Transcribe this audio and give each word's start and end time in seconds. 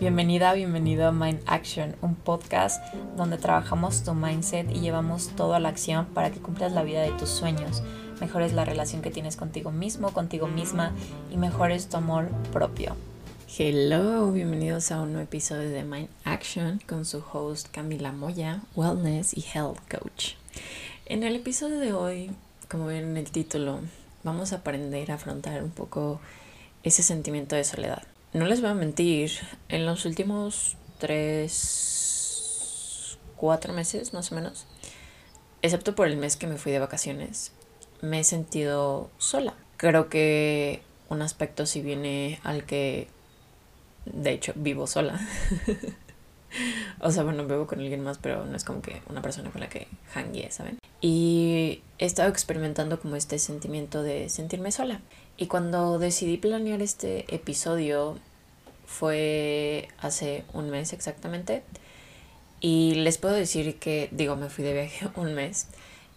Bienvenida, 0.00 0.54
bienvenido 0.54 1.06
a 1.06 1.12
Mind 1.12 1.42
Action, 1.44 1.94
un 2.00 2.14
podcast 2.14 2.82
donde 3.18 3.36
trabajamos 3.36 4.02
tu 4.02 4.14
mindset 4.14 4.70
y 4.70 4.80
llevamos 4.80 5.28
todo 5.36 5.52
a 5.52 5.60
la 5.60 5.68
acción 5.68 6.06
para 6.06 6.30
que 6.30 6.40
cumplas 6.40 6.72
la 6.72 6.82
vida 6.82 7.02
de 7.02 7.10
tus 7.10 7.28
sueños, 7.28 7.82
mejores 8.18 8.54
la 8.54 8.64
relación 8.64 9.02
que 9.02 9.10
tienes 9.10 9.36
contigo 9.36 9.70
mismo, 9.70 10.14
contigo 10.14 10.46
misma 10.46 10.94
y 11.30 11.36
mejores 11.36 11.90
tu 11.90 11.98
amor 11.98 12.30
propio. 12.50 12.96
Hello, 13.58 14.32
bienvenidos 14.32 14.90
a 14.90 15.02
un 15.02 15.12
nuevo 15.12 15.24
episodio 15.24 15.68
de 15.68 15.84
Mind 15.84 16.08
Action 16.24 16.80
con 16.88 17.04
su 17.04 17.22
host 17.30 17.68
Camila 17.70 18.10
Moya, 18.10 18.62
Wellness 18.76 19.36
y 19.36 19.44
Health 19.52 19.80
Coach. 19.90 20.32
En 21.04 21.24
el 21.24 21.36
episodio 21.36 21.78
de 21.78 21.92
hoy, 21.92 22.30
como 22.70 22.86
ven 22.86 23.04
en 23.04 23.16
el 23.18 23.30
título, 23.30 23.80
vamos 24.24 24.54
a 24.54 24.56
aprender 24.56 25.10
a 25.10 25.16
afrontar 25.16 25.62
un 25.62 25.70
poco 25.70 26.22
ese 26.84 27.02
sentimiento 27.02 27.54
de 27.54 27.64
soledad. 27.64 28.04
No 28.32 28.46
les 28.46 28.60
voy 28.60 28.70
a 28.70 28.74
mentir, 28.74 29.32
en 29.68 29.86
los 29.86 30.04
últimos 30.04 30.76
tres, 30.98 31.90
cuatro 33.34 33.72
meses 33.72 34.14
más 34.14 34.30
o 34.30 34.36
menos, 34.36 34.66
excepto 35.62 35.96
por 35.96 36.06
el 36.06 36.16
mes 36.16 36.36
que 36.36 36.46
me 36.46 36.56
fui 36.56 36.70
de 36.70 36.78
vacaciones, 36.78 37.50
me 38.02 38.20
he 38.20 38.24
sentido 38.24 39.10
sola. 39.18 39.54
Creo 39.76 40.08
que 40.08 40.80
un 41.08 41.22
aspecto 41.22 41.66
si 41.66 41.80
viene 41.80 42.38
al 42.44 42.64
que, 42.66 43.08
de 44.04 44.30
hecho, 44.30 44.52
vivo 44.54 44.86
sola. 44.86 45.18
o 47.00 47.10
sea, 47.10 47.24
bueno, 47.24 47.44
vivo 47.46 47.66
con 47.66 47.80
alguien 47.80 48.04
más, 48.04 48.18
pero 48.18 48.46
no 48.46 48.56
es 48.56 48.62
como 48.62 48.80
que 48.80 49.02
una 49.08 49.22
persona 49.22 49.50
con 49.50 49.60
la 49.60 49.68
que 49.68 49.88
hangue, 50.14 50.52
¿saben? 50.52 50.78
Y 51.00 51.82
he 51.98 52.06
estado 52.06 52.28
experimentando 52.28 53.00
como 53.00 53.16
este 53.16 53.40
sentimiento 53.40 54.04
de 54.04 54.28
sentirme 54.28 54.70
sola. 54.70 55.00
Y 55.36 55.46
cuando 55.46 55.98
decidí 55.98 56.36
planear 56.36 56.82
este 56.82 57.34
episodio 57.34 58.18
fue 58.90 59.88
hace 59.98 60.44
un 60.52 60.68
mes 60.68 60.92
exactamente. 60.92 61.62
Y 62.60 62.94
les 62.96 63.16
puedo 63.18 63.34
decir 63.34 63.78
que, 63.78 64.08
digo, 64.10 64.36
me 64.36 64.50
fui 64.50 64.64
de 64.64 64.74
viaje 64.74 65.08
un 65.16 65.34
mes 65.34 65.68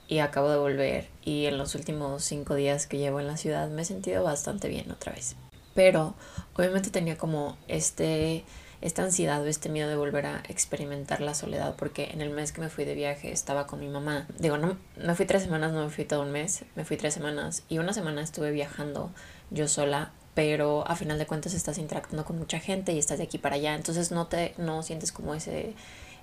y 0.07 0.19
acabo 0.19 0.49
de 0.49 0.57
volver. 0.57 1.07
Y 1.23 1.45
en 1.45 1.57
los 1.57 1.75
últimos 1.75 2.23
cinco 2.23 2.55
días 2.55 2.87
que 2.87 2.97
llevo 2.97 3.19
en 3.19 3.27
la 3.27 3.37
ciudad 3.37 3.69
me 3.69 3.83
he 3.83 3.85
sentido 3.85 4.23
bastante 4.23 4.67
bien 4.67 4.91
otra 4.91 5.13
vez. 5.13 5.35
Pero 5.75 6.15
obviamente 6.55 6.89
tenía 6.89 7.17
como 7.17 7.57
este 7.67 8.43
esta 8.81 9.01
ansiedad 9.01 9.41
o 9.41 9.45
este 9.45 9.69
miedo 9.69 9.87
de 9.87 9.95
volver 9.95 10.25
a 10.25 10.43
experimentar 10.49 11.21
la 11.21 11.35
soledad, 11.35 11.75
porque 11.77 12.09
en 12.11 12.19
el 12.19 12.31
mes 12.31 12.51
que 12.51 12.59
me 12.59 12.67
fui 12.67 12.83
de 12.83 12.95
viaje 12.95 13.31
estaba 13.31 13.65
con 13.65 13.79
mi 13.79 13.87
mamá. 13.87 14.27
Digo, 14.39 14.57
no, 14.57 14.77
no 14.97 15.15
fui 15.15 15.25
tres 15.25 15.43
semanas, 15.43 15.71
no 15.71 15.85
me 15.85 15.89
fui 15.89 16.03
todo 16.03 16.21
un 16.21 16.33
mes, 16.33 16.65
me 16.75 16.83
fui 16.83 16.97
tres 16.97 17.13
semanas 17.13 17.63
y 17.69 17.77
una 17.77 17.93
semana 17.93 18.21
estuve 18.21 18.51
viajando 18.51 19.09
yo 19.51 19.69
sola, 19.69 20.11
pero 20.33 20.87
a 20.87 20.95
final 20.95 21.19
de 21.19 21.25
cuentas 21.25 21.53
estás 21.53 21.77
interactuando 21.77 22.25
con 22.25 22.37
mucha 22.37 22.59
gente 22.59 22.93
y 22.93 22.99
estás 22.99 23.17
de 23.19 23.25
aquí 23.25 23.37
para 23.37 23.55
allá, 23.55 23.75
entonces 23.75 24.11
no 24.11 24.27
te 24.27 24.53
no 24.57 24.83
sientes 24.83 25.11
como 25.11 25.35
ese, 25.35 25.73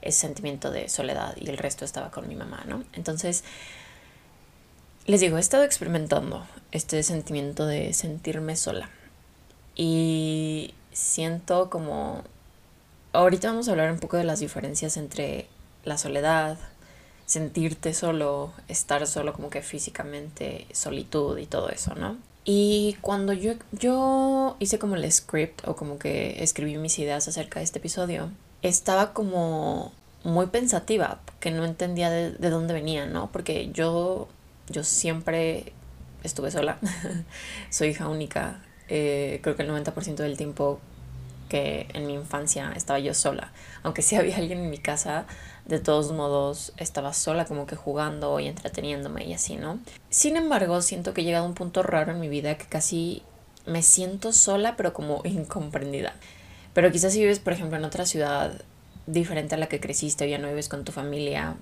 ese 0.02 0.18
sentimiento 0.18 0.70
de 0.70 0.88
soledad 0.88 1.36
y 1.36 1.48
el 1.48 1.58
resto 1.58 1.84
estaba 1.84 2.10
con 2.10 2.28
mi 2.28 2.34
mamá, 2.34 2.64
¿no? 2.66 2.84
Entonces, 2.92 3.44
les 5.06 5.20
digo, 5.20 5.36
he 5.36 5.40
estado 5.40 5.64
experimentando 5.64 6.46
este 6.72 7.02
sentimiento 7.02 7.66
de 7.66 7.92
sentirme 7.94 8.56
sola 8.56 8.90
y 9.76 10.74
siento 10.92 11.70
como 11.70 12.24
ahorita 13.12 13.48
vamos 13.48 13.68
a 13.68 13.72
hablar 13.72 13.90
un 13.92 13.98
poco 13.98 14.16
de 14.16 14.24
las 14.24 14.40
diferencias 14.40 14.96
entre 14.96 15.48
la 15.84 15.98
soledad, 15.98 16.58
sentirte 17.26 17.94
solo, 17.94 18.52
estar 18.68 19.06
solo 19.06 19.32
como 19.32 19.50
que 19.50 19.62
físicamente, 19.62 20.66
solitud 20.72 21.38
y 21.38 21.46
todo 21.46 21.70
eso, 21.70 21.94
¿no? 21.94 22.18
Y 22.44 22.96
cuando 23.00 23.32
yo, 23.32 23.54
yo 23.72 24.56
hice 24.58 24.78
como 24.78 24.96
el 24.96 25.10
script 25.12 25.66
o 25.68 25.76
como 25.76 25.98
que 25.98 26.42
escribí 26.42 26.76
mis 26.78 26.98
ideas 26.98 27.28
acerca 27.28 27.60
de 27.60 27.64
este 27.64 27.78
episodio, 27.78 28.30
estaba 28.62 29.12
como 29.12 29.92
muy 30.24 30.46
pensativa, 30.46 31.20
que 31.38 31.50
no 31.50 31.64
entendía 31.64 32.10
de, 32.10 32.32
de 32.32 32.50
dónde 32.50 32.74
venía, 32.74 33.06
¿no? 33.06 33.30
Porque 33.30 33.70
yo, 33.72 34.28
yo 34.68 34.84
siempre 34.84 35.72
estuve 36.22 36.50
sola, 36.50 36.78
soy 37.70 37.88
hija 37.88 38.08
única, 38.08 38.62
eh, 38.88 39.40
creo 39.42 39.56
que 39.56 39.62
el 39.62 39.70
90% 39.70 40.16
del 40.16 40.36
tiempo 40.36 40.80
que 41.48 41.88
en 41.94 42.06
mi 42.06 42.14
infancia 42.14 42.72
estaba 42.76 42.98
yo 42.98 43.14
sola. 43.14 43.52
Aunque 43.82 44.02
sí 44.02 44.16
había 44.16 44.36
alguien 44.36 44.60
en 44.60 44.70
mi 44.70 44.78
casa, 44.78 45.26
de 45.70 45.78
todos 45.78 46.10
modos 46.10 46.72
estaba 46.78 47.14
sola 47.14 47.44
como 47.44 47.64
que 47.64 47.76
jugando 47.76 48.40
y 48.40 48.48
entreteniéndome 48.48 49.24
y 49.24 49.34
así, 49.34 49.54
¿no? 49.54 49.78
Sin 50.10 50.36
embargo, 50.36 50.82
siento 50.82 51.14
que 51.14 51.20
he 51.20 51.24
llegado 51.24 51.44
a 51.44 51.48
un 51.48 51.54
punto 51.54 51.84
raro 51.84 52.10
en 52.10 52.18
mi 52.18 52.28
vida 52.28 52.58
que 52.58 52.66
casi 52.66 53.22
me 53.66 53.82
siento 53.82 54.32
sola 54.32 54.76
pero 54.76 54.92
como 54.92 55.22
incomprendida. 55.24 56.14
Pero 56.74 56.90
quizás 56.90 57.12
si 57.12 57.20
vives, 57.20 57.38
por 57.38 57.52
ejemplo, 57.52 57.78
en 57.78 57.84
otra 57.84 58.04
ciudad 58.04 58.62
diferente 59.06 59.54
a 59.54 59.58
la 59.58 59.68
que 59.68 59.80
creciste 59.80 60.24
o 60.24 60.26
ya 60.26 60.38
no 60.38 60.48
vives 60.48 60.68
con 60.68 60.84
tu 60.84 60.90
familia, 60.90 61.54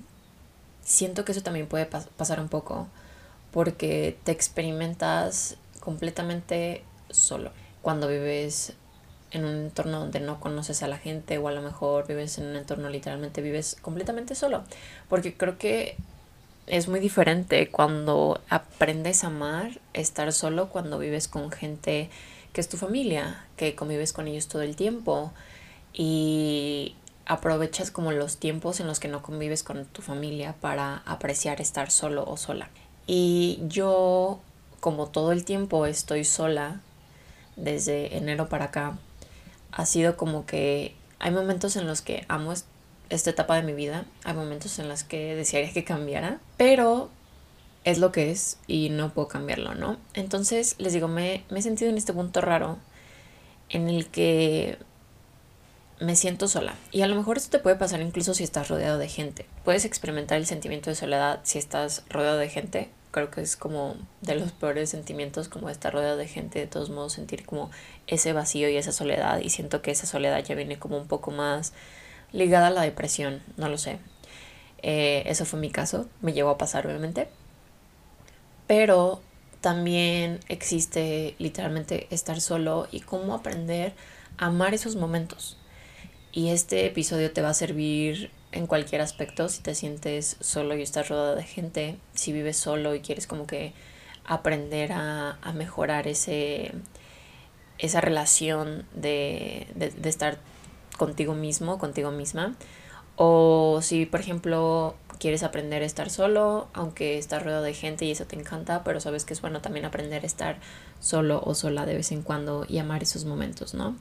siento 0.83 1.27
que 1.27 1.33
eso 1.33 1.43
también 1.43 1.67
puede 1.67 1.87
pasar 1.87 2.41
un 2.41 2.49
poco 2.49 2.89
porque 3.53 4.17
te 4.25 4.33
experimentas 4.33 5.57
completamente 5.81 6.83
solo. 7.11 7.51
Cuando 7.83 8.09
vives 8.09 8.73
en 9.31 9.45
un 9.45 9.55
entorno 9.57 10.01
donde 10.01 10.21
no 10.21 10.41
conoces 10.41 10.83
a 10.83 10.89
la 10.89 10.99
gente 10.99 11.39
o 11.39 11.49
a 11.49 11.53
lo 11.53 11.63
mejor 11.63 12.07
vives 12.07 12.39
en 12.39 12.47
un 12.47 12.57
entorno 12.57 12.89
literalmente 12.89 13.43
vives 13.43 13.77
completamente 13.81 14.35
solo. 14.35 14.65
Porque 15.09 15.35
creo 15.35 15.59
que 15.59 15.97
es 16.67 16.89
muy 16.89 17.01
diferente 17.01 17.71
cuando 17.71 18.41
aprendes 18.49 19.25
a 19.25 19.29
amar, 19.29 19.81
estar 19.95 20.33
solo 20.33 20.69
cuando 20.69 20.99
vives 20.99 21.29
con 21.29 21.51
gente 21.51 22.11
que 22.53 22.61
es 22.61 22.69
tu 22.69 22.77
familia, 22.77 23.45
que 23.57 23.75
convives 23.75 24.13
con 24.13 24.29
ellos 24.29 24.49
todo 24.49 24.63
el 24.63 24.77
tiempo 24.77 25.33
y 25.93 26.95
aprovechas 27.27 27.91
como 27.91 28.13
los 28.13 28.39
tiempos 28.39 28.81
en 28.81 28.87
los 28.87 29.01
que 29.01 29.09
no 29.09 29.23
convives 29.23 29.63
con 29.63 29.85
tu 29.85 30.03
familia 30.03 30.55
para 30.61 31.03
apreciar 31.05 31.61
estar 31.61 31.91
solo 31.91 32.25
o 32.27 32.37
sola. 32.37 32.71
Y 33.07 33.61
yo, 33.69 34.41
como 34.81 35.09
todo 35.09 35.33
el 35.33 35.45
tiempo 35.45 35.87
estoy 35.87 36.25
sola, 36.25 36.81
desde 37.57 38.17
enero 38.17 38.49
para 38.49 38.67
acá, 38.67 38.99
ha 39.73 39.87
sido 39.87 40.17
como 40.17 40.47
que 40.47 40.95
hay 41.19 41.31
momentos 41.31 41.77
en 41.77 41.87
los 41.87 42.01
que 42.01 42.25
amo 42.29 42.53
esta 43.11 43.31
etapa 43.31 43.57
de 43.57 43.63
mi 43.63 43.73
vida, 43.73 44.05
hay 44.25 44.35
momentos 44.35 44.79
en 44.79 44.89
los 44.89 45.03
que 45.03 45.35
desearía 45.35 45.73
que 45.73 45.85
cambiara, 45.85 46.41
pero 46.57 47.11
es 47.85 47.99
lo 47.99 48.13
que 48.13 48.31
es 48.31 48.59
y 48.67 48.91
no 48.91 49.13
puedo 49.13 49.29
cambiarlo, 49.29 49.75
¿no? 49.75 49.99
Entonces, 50.15 50.75
les 50.79 50.93
digo, 50.93 51.09
me, 51.09 51.45
me 51.51 51.61
he 51.61 51.63
sentido 51.63 51.91
en 51.91 51.99
este 51.99 52.13
punto 52.13 52.41
raro 52.41 52.79
en 53.71 53.89
el 53.89 54.07
que 54.07 54.79
me 56.01 56.15
siento 56.15 56.49
sola. 56.49 56.75
Y 56.93 57.03
a 57.03 57.07
lo 57.09 57.17
mejor 57.17 57.39
esto 57.39 57.51
te 57.51 57.63
puede 57.63 57.77
pasar 57.77 58.01
incluso 58.01 58.35
si 58.35 58.45
estás 58.45 58.69
rodeado 58.69 58.99
de 58.99 59.09
gente. 59.09 59.47
Puedes 59.65 59.85
experimentar 59.85 60.39
el 60.39 60.47
sentimiento 60.47 60.91
de 60.91 60.97
soledad 60.97 61.41
si 61.43 61.59
estás 61.59 62.05
rodeado 62.09 62.39
de 62.39 62.49
gente 62.49 62.91
creo 63.11 63.31
que 63.31 63.41
es 63.41 63.57
como 63.57 63.97
de 64.21 64.35
los 64.37 64.53
peores 64.53 64.91
sentimientos, 64.91 65.49
como 65.49 65.71
estar 65.71 65.93
rodeado 65.93 66.17
de 66.17 66.29
gente, 66.29 66.59
de 66.59 66.67
todos 66.67 66.91
modos 66.91 67.15
sentir 67.15 67.45
como 67.45 67.71
ese 68.09 68.33
vacío 68.33 68.69
y 68.69 68.77
esa 68.77 68.93
soledad. 68.93 69.41
Y 69.41 69.51
siento 69.51 69.83
que 69.83 69.91
esa 69.91 70.07
soledad 70.07 70.43
ya 70.45 70.55
viene 70.55 70.79
como 70.79 70.99
un 70.99 71.07
poco 71.07 71.31
más 71.31 71.73
ligada 72.33 72.69
a 72.69 72.71
la 72.71 72.83
depresión, 72.83 73.43
no 73.57 73.69
lo 73.69 73.79
sé. 73.79 73.99
Eh, 74.83 75.23
eso 75.27 75.45
fue 75.45 75.61
mi 75.61 75.71
caso, 75.71 76.09
me 76.21 76.33
llegó 76.33 76.51
a 76.51 76.59
pasar 76.59 76.87
obviamente. 76.87 77.29
Pero 78.67 79.23
también 79.61 80.41
existe 80.49 81.35
literalmente 81.39 82.07
estar 82.11 82.41
solo 82.41 82.89
y 82.91 83.01
cómo 83.01 83.35
aprender 83.35 83.95
a 84.37 84.47
amar 84.47 84.75
esos 84.75 84.97
momentos. 84.97 85.57
Y 86.33 86.51
este 86.51 86.87
episodio 86.87 87.33
te 87.33 87.43
va 87.43 87.51
a 87.51 87.55
servir 87.55 88.31
en 88.53 88.67
cualquier 88.67 89.01
aspecto, 89.01 89.49
si 89.49 89.63
te 89.63 89.75
sientes 89.75 90.37
solo 90.41 90.77
y 90.77 90.83
estás 90.83 91.09
rodeado 91.09 91.37
de 91.37 91.43
gente, 91.43 91.99
si 92.15 92.33
vives 92.33 92.57
solo 92.57 92.95
y 92.95 93.01
quieres 93.01 93.27
como 93.27 93.47
que 93.47 93.73
aprender 94.25 94.93
a, 94.93 95.39
mejorar 95.55 96.07
ese, 96.07 96.73
esa 97.79 98.01
relación 98.01 98.85
de, 98.95 99.67
de, 99.75 100.09
estar 100.09 100.39
contigo 100.97 101.35
mismo, 101.35 101.79
contigo 101.79 102.11
misma. 102.11 102.55
O 103.17 103.81
si, 103.83 104.07
por 104.07 104.21
ejemplo, 104.21 104.95
quieres 105.19 105.43
aprender 105.43 105.83
a 105.83 105.87
estar 105.87 106.11
solo, 106.11 106.69
aunque 106.73 107.19
estás 107.19 107.43
rodeado 107.43 107.65
de 107.65 107.75
gente 107.75 108.05
y 108.05 108.11
eso 108.11 108.27
te 108.27 108.37
encanta, 108.37 108.85
pero 108.85 109.01
sabes 109.01 109.25
que 109.25 109.35
es 109.35 109.41
bueno 109.41 109.61
también 109.61 109.85
aprender 109.85 110.23
a 110.23 110.27
estar 110.27 110.59
solo 111.01 111.43
o 111.45 111.55
sola 111.55 111.87
de 111.87 111.95
vez 111.95 112.13
en 112.13 112.23
cuando 112.23 112.65
y 112.69 112.79
amar 112.79 113.03
esos 113.03 113.25
momentos, 113.25 113.75
¿no? 113.75 113.97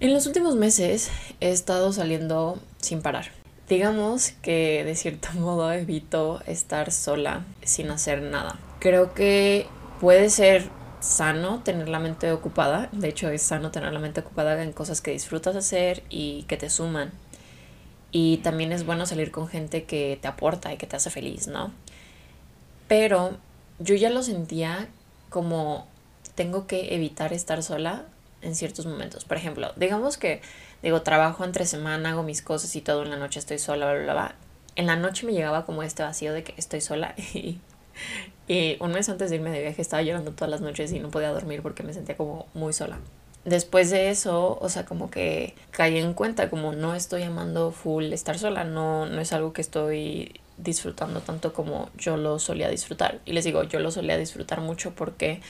En 0.00 0.14
los 0.14 0.26
últimos 0.26 0.56
meses 0.56 1.10
he 1.40 1.50
estado 1.50 1.92
saliendo 1.92 2.58
sin 2.80 3.02
parar. 3.02 3.32
Digamos 3.68 4.32
que 4.42 4.82
de 4.82 4.96
cierto 4.96 5.28
modo 5.34 5.70
evito 5.72 6.40
estar 6.46 6.90
sola 6.90 7.44
sin 7.62 7.90
hacer 7.90 8.22
nada. 8.22 8.58
Creo 8.78 9.14
que 9.14 9.66
puede 10.00 10.30
ser 10.30 10.70
sano 11.00 11.62
tener 11.64 11.88
la 11.88 11.98
mente 11.98 12.30
ocupada. 12.32 12.88
De 12.92 13.08
hecho, 13.08 13.28
es 13.28 13.42
sano 13.42 13.70
tener 13.70 13.92
la 13.92 13.98
mente 13.98 14.20
ocupada 14.20 14.62
en 14.62 14.72
cosas 14.72 15.00
que 15.00 15.10
disfrutas 15.10 15.56
hacer 15.56 16.02
y 16.08 16.44
que 16.44 16.56
te 16.56 16.70
suman. 16.70 17.10
Y 18.12 18.38
también 18.38 18.72
es 18.72 18.84
bueno 18.84 19.06
salir 19.06 19.30
con 19.30 19.48
gente 19.48 19.84
que 19.84 20.18
te 20.20 20.28
aporta 20.28 20.72
y 20.72 20.76
que 20.76 20.86
te 20.86 20.96
hace 20.96 21.10
feliz, 21.10 21.46
¿no? 21.46 21.72
Pero 22.88 23.36
yo 23.78 23.94
ya 23.94 24.10
lo 24.10 24.22
sentía 24.22 24.88
como 25.28 25.86
tengo 26.34 26.66
que 26.66 26.94
evitar 26.94 27.32
estar 27.32 27.62
sola 27.62 28.04
en 28.42 28.54
ciertos 28.54 28.86
momentos. 28.86 29.24
Por 29.24 29.36
ejemplo, 29.36 29.72
digamos 29.76 30.16
que, 30.16 30.40
digo, 30.82 31.02
trabajo 31.02 31.44
entre 31.44 31.66
semana, 31.66 32.10
hago 32.10 32.22
mis 32.22 32.42
cosas 32.42 32.74
y 32.76 32.80
todo, 32.80 33.02
en 33.02 33.10
la 33.10 33.16
noche 33.16 33.38
estoy 33.38 33.58
sola, 33.58 33.92
bla, 33.92 34.02
bla, 34.02 34.12
bla. 34.12 34.34
En 34.76 34.86
la 34.86 34.96
noche 34.96 35.26
me 35.26 35.32
llegaba 35.32 35.66
como 35.66 35.82
este 35.82 36.02
vacío 36.02 36.32
de 36.32 36.42
que 36.42 36.54
estoy 36.56 36.80
sola 36.80 37.14
y, 37.34 37.60
y 38.48 38.76
un 38.80 38.92
mes 38.92 39.08
antes 39.08 39.30
de 39.30 39.36
irme 39.36 39.50
de 39.50 39.60
viaje 39.60 39.82
estaba 39.82 40.02
llorando 40.02 40.32
todas 40.32 40.50
las 40.50 40.60
noches 40.60 40.92
y 40.92 41.00
no 41.00 41.10
podía 41.10 41.30
dormir 41.30 41.62
porque 41.62 41.82
me 41.82 41.92
sentía 41.92 42.16
como 42.16 42.46
muy 42.54 42.72
sola. 42.72 42.98
Después 43.44 43.90
de 43.90 44.10
eso, 44.10 44.58
o 44.60 44.68
sea, 44.68 44.84
como 44.84 45.10
que 45.10 45.54
caí 45.70 45.98
en 45.98 46.12
cuenta, 46.12 46.50
como 46.50 46.72
no 46.72 46.94
estoy 46.94 47.22
amando 47.22 47.72
full 47.72 48.12
estar 48.12 48.38
sola, 48.38 48.64
no, 48.64 49.06
no 49.06 49.20
es 49.20 49.32
algo 49.32 49.54
que 49.54 49.62
estoy 49.62 50.40
disfrutando 50.58 51.20
tanto 51.20 51.54
como 51.54 51.88
yo 51.96 52.18
lo 52.18 52.38
solía 52.38 52.68
disfrutar. 52.68 53.20
Y 53.24 53.32
les 53.32 53.44
digo, 53.44 53.62
yo 53.62 53.80
lo 53.80 53.90
solía 53.90 54.18
disfrutar 54.18 54.60
mucho 54.60 54.94
porque 54.94 55.40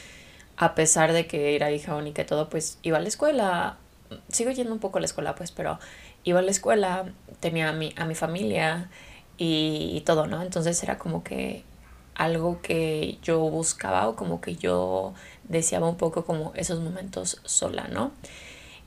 a 0.57 0.75
pesar 0.75 1.13
de 1.13 1.27
que 1.27 1.57
era 1.57 1.73
hija 1.73 1.97
única 1.97 2.23
y 2.23 2.27
todo, 2.27 2.49
pues 2.49 2.79
iba 2.83 2.99
a 2.99 3.01
la 3.01 3.09
escuela, 3.09 3.79
sigo 4.29 4.51
yendo 4.51 4.73
un 4.73 4.79
poco 4.79 4.99
a 4.99 5.01
la 5.01 5.07
escuela, 5.07 5.35
pues, 5.35 5.51
pero 5.51 5.79
iba 6.23 6.39
a 6.39 6.43
la 6.43 6.51
escuela, 6.51 7.07
tenía 7.41 7.71
a 7.71 7.73
mi, 7.73 7.93
a 7.97 8.05
mi 8.05 8.15
familia 8.15 8.89
y, 9.37 9.91
y 9.95 10.01
todo, 10.03 10.27
¿no? 10.27 10.43
Entonces 10.43 10.83
era 10.83 10.99
como 10.99 11.25
que 11.25 11.65
algo 12.21 12.61
que 12.61 13.19
yo 13.23 13.39
buscaba 13.39 14.07
o 14.07 14.15
como 14.15 14.43
que 14.43 14.55
yo 14.55 15.15
deseaba 15.45 15.89
un 15.89 15.97
poco 15.97 16.27
como 16.27 16.53
esos 16.55 16.81
momentos 16.81 17.41
sola, 17.45 17.89
¿no? 17.89 18.13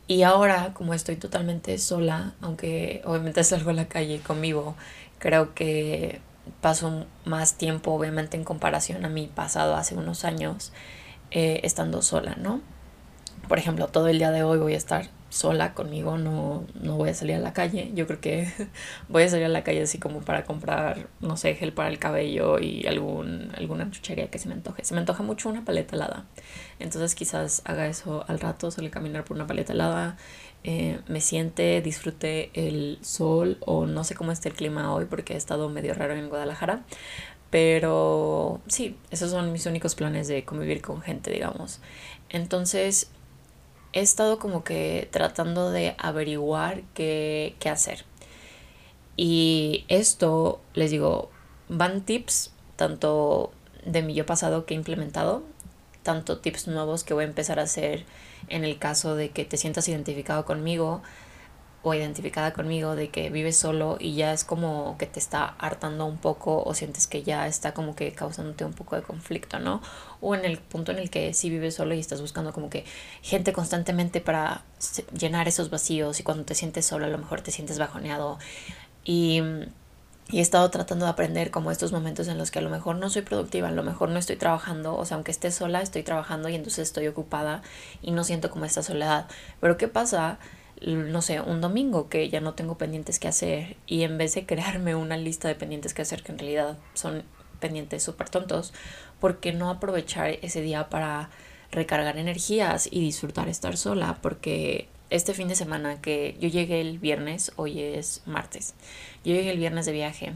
Y 0.07 0.21
ahora, 0.21 0.73
como 0.75 0.93
estoy 0.93 1.15
totalmente 1.15 1.77
sola, 1.79 2.35
aunque 2.41 3.01
obviamente 3.05 3.43
salgo 3.43 3.71
a 3.71 3.73
la 3.73 3.87
calle 3.87 4.19
conmigo, 4.19 4.75
creo 5.17 5.55
que 5.55 6.21
paso 6.61 7.07
más 7.25 7.55
tiempo, 7.55 7.91
obviamente, 7.93 8.37
en 8.37 8.43
comparación 8.43 9.03
a 9.03 9.09
mi 9.09 9.25
pasado 9.25 9.75
hace 9.75 9.95
unos 9.95 10.25
años, 10.25 10.71
eh, 11.31 11.61
estando 11.63 12.03
sola, 12.03 12.35
¿no? 12.35 12.61
Por 13.47 13.57
ejemplo, 13.57 13.87
todo 13.87 14.09
el 14.09 14.19
día 14.19 14.29
de 14.29 14.43
hoy 14.43 14.59
voy 14.59 14.75
a 14.75 14.77
estar 14.77 15.09
sola 15.33 15.73
conmigo, 15.73 16.19
no, 16.19 16.63
no 16.79 16.95
voy 16.95 17.09
a 17.09 17.13
salir 17.15 17.35
a 17.35 17.39
la 17.39 17.53
calle. 17.53 17.91
Yo 17.95 18.05
creo 18.05 18.21
que 18.21 18.47
voy 19.09 19.23
a 19.23 19.29
salir 19.29 19.45
a 19.45 19.49
la 19.49 19.63
calle 19.63 19.81
así 19.81 19.97
como 19.97 20.21
para 20.21 20.43
comprar, 20.45 21.07
no 21.21 21.37
sé, 21.37 21.55
gel 21.55 21.73
para 21.73 21.89
el 21.89 21.97
cabello 21.97 22.59
y 22.59 22.85
algún, 22.85 23.51
alguna 23.57 23.89
chuchería 23.89 24.29
que 24.29 24.37
se 24.37 24.47
me 24.47 24.53
antoje. 24.53 24.85
Se 24.85 24.93
me 24.93 24.99
antoja 24.99 25.23
mucho 25.23 25.49
una 25.49 25.65
paleta 25.65 25.95
helada. 25.95 26.25
Entonces 26.77 27.15
quizás 27.15 27.63
haga 27.65 27.87
eso 27.87 28.23
al 28.27 28.39
rato, 28.39 28.67
a 28.67 28.89
caminar 28.91 29.23
por 29.23 29.35
una 29.35 29.47
paleta 29.47 29.73
helada. 29.73 30.17
Eh, 30.63 30.99
me 31.07 31.19
siente, 31.19 31.81
disfrute 31.81 32.51
el 32.53 32.99
sol 33.01 33.57
o 33.61 33.87
no 33.87 34.03
sé 34.03 34.13
cómo 34.13 34.31
esté 34.31 34.49
el 34.49 34.55
clima 34.55 34.93
hoy 34.93 35.05
porque 35.05 35.33
he 35.33 35.37
estado 35.37 35.67
medio 35.67 35.95
raro 35.95 36.13
en 36.13 36.29
Guadalajara. 36.29 36.83
Pero 37.49 38.61
sí, 38.67 38.97
esos 39.09 39.31
son 39.31 39.51
mis 39.51 39.65
únicos 39.65 39.95
planes 39.95 40.27
de 40.27 40.45
convivir 40.45 40.81
con 40.83 41.01
gente, 41.01 41.31
digamos. 41.31 41.79
Entonces, 42.29 43.09
he 43.93 44.01
estado 44.01 44.39
como 44.39 44.63
que 44.63 45.07
tratando 45.11 45.71
de 45.71 45.95
averiguar 45.97 46.81
qué, 46.93 47.55
qué 47.59 47.69
hacer. 47.69 48.05
Y 49.15 49.85
esto, 49.87 50.59
les 50.73 50.91
digo, 50.91 51.29
van 51.69 52.01
tips 52.01 52.51
tanto 52.75 53.51
de 53.85 54.01
mi 54.01 54.13
yo 54.13 54.25
pasado 54.25 54.65
que 54.65 54.73
he 54.73 54.77
implementado, 54.77 55.43
tanto 56.01 56.39
tips 56.39 56.67
nuevos 56.67 57.03
que 57.03 57.13
voy 57.13 57.23
a 57.23 57.27
empezar 57.27 57.59
a 57.59 57.63
hacer 57.63 58.05
en 58.49 58.63
el 58.65 58.77
caso 58.77 59.15
de 59.15 59.29
que 59.29 59.45
te 59.45 59.57
sientas 59.57 59.87
identificado 59.87 60.45
conmigo, 60.45 61.01
o 61.83 61.93
identificada 61.93 62.53
conmigo 62.53 62.95
de 62.95 63.09
que 63.09 63.29
vives 63.29 63.57
solo 63.57 63.97
y 63.99 64.15
ya 64.15 64.31
es 64.31 64.45
como 64.45 64.95
que 64.97 65.05
te 65.05 65.19
está 65.19 65.45
hartando 65.59 66.05
un 66.05 66.17
poco 66.17 66.63
o 66.63 66.73
sientes 66.73 67.07
que 67.07 67.23
ya 67.23 67.45
está 67.45 67.73
como 67.73 67.93
que 67.93 68.13
causándote 68.13 68.63
un 68.63 68.71
poco 68.73 68.95
de 68.95 69.01
conflicto, 69.01 69.59
¿no? 69.59 69.81
O 70.21 70.33
en 70.33 70.45
el 70.45 70.59
punto 70.59 70.93
en 70.93 70.99
el 70.99 71.09
que 71.09 71.33
sí 71.33 71.49
vives 71.49 71.75
solo 71.75 71.93
y 71.93 71.99
estás 71.99 72.21
buscando 72.21 72.53
como 72.53 72.69
que 72.69 72.85
gente 73.21 73.51
constantemente 73.51 74.21
para 74.21 74.63
llenar 75.17 75.49
esos 75.49 75.69
vacíos 75.69 76.21
y 76.21 76.23
cuando 76.23 76.45
te 76.45 76.55
sientes 76.55 76.85
solo 76.85 77.05
a 77.05 77.09
lo 77.09 77.17
mejor 77.17 77.41
te 77.41 77.51
sientes 77.51 77.77
bajoneado 77.77 78.39
y, 79.03 79.41
y 80.29 80.39
he 80.39 80.41
estado 80.41 80.69
tratando 80.71 81.03
de 81.03 81.11
aprender 81.11 81.51
como 81.51 81.69
estos 81.69 81.91
momentos 81.91 82.29
en 82.29 82.37
los 82.37 82.49
que 82.49 82.59
a 82.59 82.61
lo 82.61 82.69
mejor 82.69 82.95
no 82.95 83.09
soy 83.09 83.23
productiva, 83.23 83.67
a 83.67 83.71
lo 83.71 83.83
mejor 83.83 84.07
no 84.07 84.19
estoy 84.19 84.37
trabajando, 84.37 84.95
o 84.95 85.03
sea, 85.03 85.15
aunque 85.15 85.31
esté 85.31 85.51
sola, 85.51 85.81
estoy 85.81 86.03
trabajando 86.03 86.47
y 86.47 86.55
entonces 86.55 86.87
estoy 86.87 87.07
ocupada 87.07 87.61
y 88.01 88.11
no 88.11 88.23
siento 88.23 88.49
como 88.49 88.63
esta 88.63 88.83
soledad. 88.83 89.27
Pero 89.59 89.75
¿qué 89.75 89.89
pasa? 89.89 90.39
No 90.85 91.21
sé, 91.21 91.41
un 91.41 91.61
domingo 91.61 92.09
que 92.09 92.29
ya 92.29 92.41
no 92.41 92.53
tengo 92.53 92.77
pendientes 92.77 93.19
que 93.19 93.27
hacer 93.27 93.77
y 93.87 94.03
en 94.03 94.17
vez 94.17 94.35
de 94.35 94.45
crearme 94.45 94.95
una 94.95 95.17
lista 95.17 95.47
de 95.47 95.55
pendientes 95.55 95.93
que 95.93 96.01
hacer 96.01 96.23
que 96.23 96.31
en 96.31 96.39
realidad 96.39 96.77
son 96.93 97.23
pendientes 97.59 98.03
súper 98.03 98.29
tontos, 98.29 98.73
¿por 99.19 99.39
qué 99.39 99.53
no 99.53 99.69
aprovechar 99.69 100.37
ese 100.41 100.61
día 100.61 100.89
para 100.89 101.29
recargar 101.71 102.17
energías 102.17 102.87
y 102.91 102.99
disfrutar 102.99 103.47
estar 103.47 103.77
sola? 103.77 104.19
Porque 104.21 104.89
este 105.09 105.33
fin 105.33 105.47
de 105.47 105.55
semana 105.55 106.01
que 106.01 106.35
yo 106.39 106.49
llegué 106.49 106.81
el 106.81 106.99
viernes, 106.99 107.53
hoy 107.55 107.81
es 107.81 108.21
martes, 108.25 108.73
yo 109.23 109.33
llegué 109.33 109.51
el 109.51 109.59
viernes 109.59 109.85
de 109.85 109.93
viaje 109.93 110.33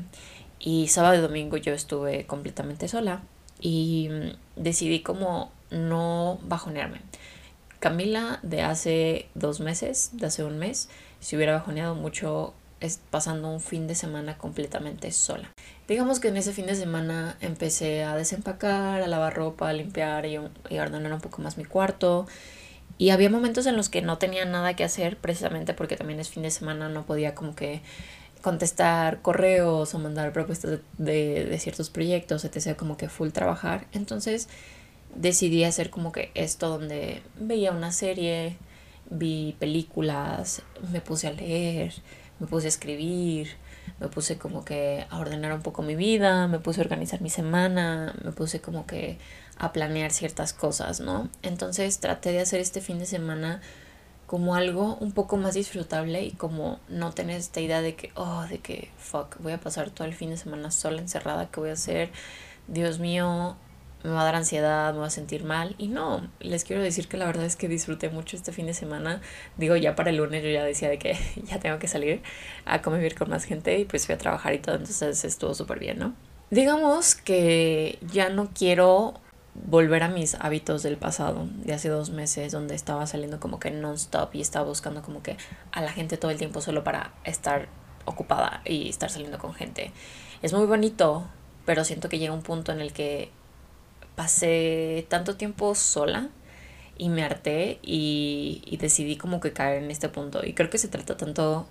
y 0.59 0.87
sábado 0.87 1.15
y 1.15 1.21
domingo 1.21 1.57
yo 1.57 1.73
estuve 1.73 2.25
completamente 2.25 2.87
sola 2.87 3.23
y 3.59 4.09
decidí 4.55 5.01
como 5.01 5.51
no 5.71 6.39
bajonearme. 6.43 7.01
Camila 7.79 8.39
de 8.41 8.61
hace 8.61 9.27
dos 9.35 9.59
meses, 9.59 10.11
de 10.13 10.27
hace 10.27 10.43
un 10.43 10.57
mes, 10.57 10.89
se 11.19 11.35
hubiera 11.35 11.53
bajoneado 11.53 11.95
mucho 11.95 12.53
pasando 13.09 13.49
un 13.49 13.59
fin 13.59 13.87
de 13.87 13.95
semana 13.95 14.37
completamente 14.37 15.11
sola. 15.11 15.51
Digamos 15.87 16.19
que 16.19 16.27
en 16.27 16.37
ese 16.37 16.53
fin 16.53 16.67
de 16.67 16.75
semana 16.75 17.37
empecé 17.41 18.03
a 18.03 18.15
desempacar, 18.15 19.01
a 19.01 19.07
lavar 19.07 19.35
ropa, 19.35 19.69
a 19.69 19.73
limpiar 19.73 20.25
y, 20.25 20.35
a 20.35 20.41
ordenar 20.69 21.13
un 21.13 21.21
poco 21.21 21.41
más 21.41 21.57
mi 21.57 21.65
cuarto. 21.65 22.27
Y 22.99 23.11
había 23.11 23.29
momentos 23.29 23.65
en 23.65 23.75
los 23.75 23.89
que 23.89 24.01
no 24.01 24.17
tenía 24.17 24.45
nada 24.45 24.75
que 24.75 24.83
hacer, 24.83 25.17
precisamente 25.17 25.73
porque 25.73 25.95
también 25.95 26.19
es 26.19 26.29
fin 26.29 26.43
de 26.43 26.51
semana, 26.51 26.89
no 26.89 27.05
podía 27.05 27.35
como 27.35 27.55
que 27.55 27.81
contestar 28.41 29.21
correos 29.21 29.93
o 29.93 29.99
mandar 29.99 30.31
propuestas 30.31 30.79
de 30.97 31.57
ciertos 31.59 31.89
proyectos, 31.89 32.45
etc. 32.45 32.75
Como 32.75 32.97
que 32.97 33.09
full 33.09 33.29
trabajar. 33.29 33.87
Entonces 33.91 34.49
decidí 35.17 35.63
hacer 35.63 35.89
como 35.89 36.11
que 36.11 36.31
esto 36.35 36.69
donde 36.69 37.21
veía 37.39 37.71
una 37.71 37.91
serie, 37.91 38.57
vi 39.09 39.55
películas, 39.59 40.61
me 40.91 41.01
puse 41.01 41.27
a 41.27 41.31
leer, 41.31 41.93
me 42.39 42.47
puse 42.47 42.67
a 42.67 42.69
escribir, 42.69 43.49
me 43.99 44.07
puse 44.07 44.37
como 44.37 44.63
que 44.63 45.05
a 45.09 45.19
ordenar 45.19 45.53
un 45.53 45.61
poco 45.61 45.81
mi 45.81 45.95
vida, 45.95 46.47
me 46.47 46.59
puse 46.59 46.81
a 46.81 46.83
organizar 46.83 47.21
mi 47.21 47.29
semana, 47.29 48.13
me 48.23 48.31
puse 48.31 48.61
como 48.61 48.85
que 48.85 49.17
a 49.57 49.73
planear 49.73 50.11
ciertas 50.11 50.53
cosas, 50.53 50.99
¿no? 50.99 51.29
Entonces 51.41 51.99
traté 51.99 52.31
de 52.31 52.41
hacer 52.41 52.59
este 52.59 52.79
fin 52.79 52.99
de 52.99 53.07
semana 53.07 53.61
como 54.27 54.55
algo 54.55 54.97
un 54.99 55.13
poco 55.13 55.37
más 55.37 55.55
disfrutable 55.55 56.21
y 56.23 56.31
como 56.31 56.79
no 56.89 57.11
tener 57.11 57.37
esta 57.37 57.61
idea 57.61 57.81
de 57.81 57.95
que, 57.95 58.11
oh, 58.15 58.45
de 58.49 58.59
que, 58.59 58.91
fuck, 58.97 59.37
voy 59.39 59.53
a 59.53 59.59
pasar 59.59 59.89
todo 59.89 60.05
el 60.05 60.13
fin 60.13 60.29
de 60.29 60.37
semana 60.37 60.69
sola, 60.69 61.01
encerrada, 61.01 61.49
¿qué 61.49 61.59
voy 61.61 61.69
a 61.69 61.73
hacer? 61.73 62.11
Dios 62.67 62.99
mío, 62.99 63.55
me 64.07 64.13
va 64.13 64.21
a 64.21 64.25
dar 64.25 64.35
ansiedad, 64.35 64.93
me 64.93 64.99
va 64.99 65.07
a 65.07 65.11
sentir 65.11 65.43
mal. 65.43 65.75
Y 65.77 65.87
no, 65.87 66.27
les 66.39 66.63
quiero 66.63 66.81
decir 66.81 67.07
que 67.07 67.17
la 67.17 67.25
verdad 67.25 67.45
es 67.45 67.55
que 67.55 67.67
disfruté 67.67 68.09
mucho 68.09 68.35
este 68.35 68.51
fin 68.51 68.65
de 68.65 68.73
semana. 68.73 69.21
Digo, 69.57 69.75
ya 69.75 69.95
para 69.95 70.09
el 70.09 70.17
lunes 70.17 70.43
yo 70.43 70.49
ya 70.49 70.63
decía 70.63 70.89
de 70.89 70.97
que 70.97 71.17
ya 71.43 71.59
tengo 71.59 71.79
que 71.79 71.87
salir 71.87 72.21
a 72.65 72.81
convivir 72.81 73.15
con 73.15 73.29
más 73.29 73.43
gente 73.43 73.77
y 73.77 73.85
pues 73.85 74.05
fui 74.05 74.15
a 74.15 74.17
trabajar 74.17 74.53
y 74.53 74.59
todo, 74.59 74.75
entonces 74.75 75.23
estuvo 75.23 75.53
súper 75.53 75.79
bien, 75.79 75.99
¿no? 75.99 76.15
Digamos 76.49 77.15
que 77.15 77.99
ya 78.13 78.29
no 78.29 78.49
quiero 78.53 79.19
volver 79.65 80.03
a 80.03 80.07
mis 80.07 80.35
hábitos 80.35 80.83
del 80.83 80.97
pasado, 80.97 81.47
de 81.63 81.73
hace 81.73 81.89
dos 81.89 82.09
meses, 82.09 82.51
donde 82.51 82.75
estaba 82.75 83.05
saliendo 83.07 83.39
como 83.39 83.59
que 83.59 83.71
non-stop 83.71 84.33
y 84.35 84.41
estaba 84.41 84.65
buscando 84.65 85.01
como 85.01 85.23
que 85.23 85.35
a 85.71 85.81
la 85.81 85.91
gente 85.91 86.17
todo 86.17 86.31
el 86.31 86.37
tiempo 86.37 86.61
solo 86.61 86.83
para 86.83 87.13
estar 87.23 87.67
ocupada 88.05 88.61
y 88.65 88.87
estar 88.89 89.09
saliendo 89.09 89.39
con 89.39 89.53
gente. 89.53 89.91
Es 90.41 90.53
muy 90.53 90.65
bonito, 90.65 91.27
pero 91.65 91.83
siento 91.83 92.07
que 92.07 92.19
llega 92.19 92.33
un 92.33 92.43
punto 92.43 92.71
en 92.71 92.79
el 92.79 92.93
que 92.93 93.31
pasé 94.17 95.05
tanto 95.09 95.35
tiempo 95.35 95.75
sola 95.75 96.29
y 96.97 97.09
me 97.09 97.23
harté 97.23 97.77
y, 97.83 98.75
decidí 98.81 99.15
como 99.15 99.39
que 99.39 99.53
caer 99.53 99.83
en 99.83 99.91
este 99.91 100.09
punto. 100.09 100.41
Y 100.43 100.53
creo 100.53 100.71
que 100.71 100.79
se 100.79 100.87
trata 100.87 101.15
tanto 101.15 101.67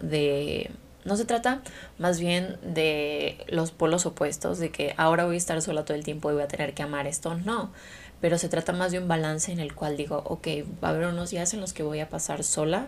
de... 0.00 0.70
No 1.04 1.16
se 1.16 1.24
trata 1.24 1.60
más 1.98 2.20
bien 2.20 2.56
de 2.62 3.44
los 3.48 3.72
polos 3.72 4.06
opuestos, 4.06 4.60
de 4.60 4.70
que 4.70 4.94
ahora 4.96 5.24
voy 5.24 5.34
a 5.34 5.38
estar 5.38 5.60
sola 5.60 5.84
todo 5.84 5.96
el 5.96 6.04
tiempo 6.04 6.30
y 6.30 6.34
voy 6.34 6.44
a 6.44 6.48
tener 6.48 6.72
que 6.72 6.84
amar 6.84 7.08
esto. 7.08 7.34
No, 7.34 7.72
pero 8.20 8.38
se 8.38 8.48
trata 8.48 8.72
más 8.72 8.92
de 8.92 9.00
un 9.00 9.08
balance 9.08 9.50
en 9.50 9.58
el 9.58 9.74
cual 9.74 9.96
digo, 9.96 10.22
ok, 10.24 10.46
va 10.82 10.88
a 10.88 10.90
haber 10.92 11.08
unos 11.08 11.30
días 11.30 11.52
en 11.52 11.60
los 11.60 11.72
que 11.72 11.82
voy 11.82 11.98
a 11.98 12.08
pasar 12.08 12.44
sola 12.44 12.86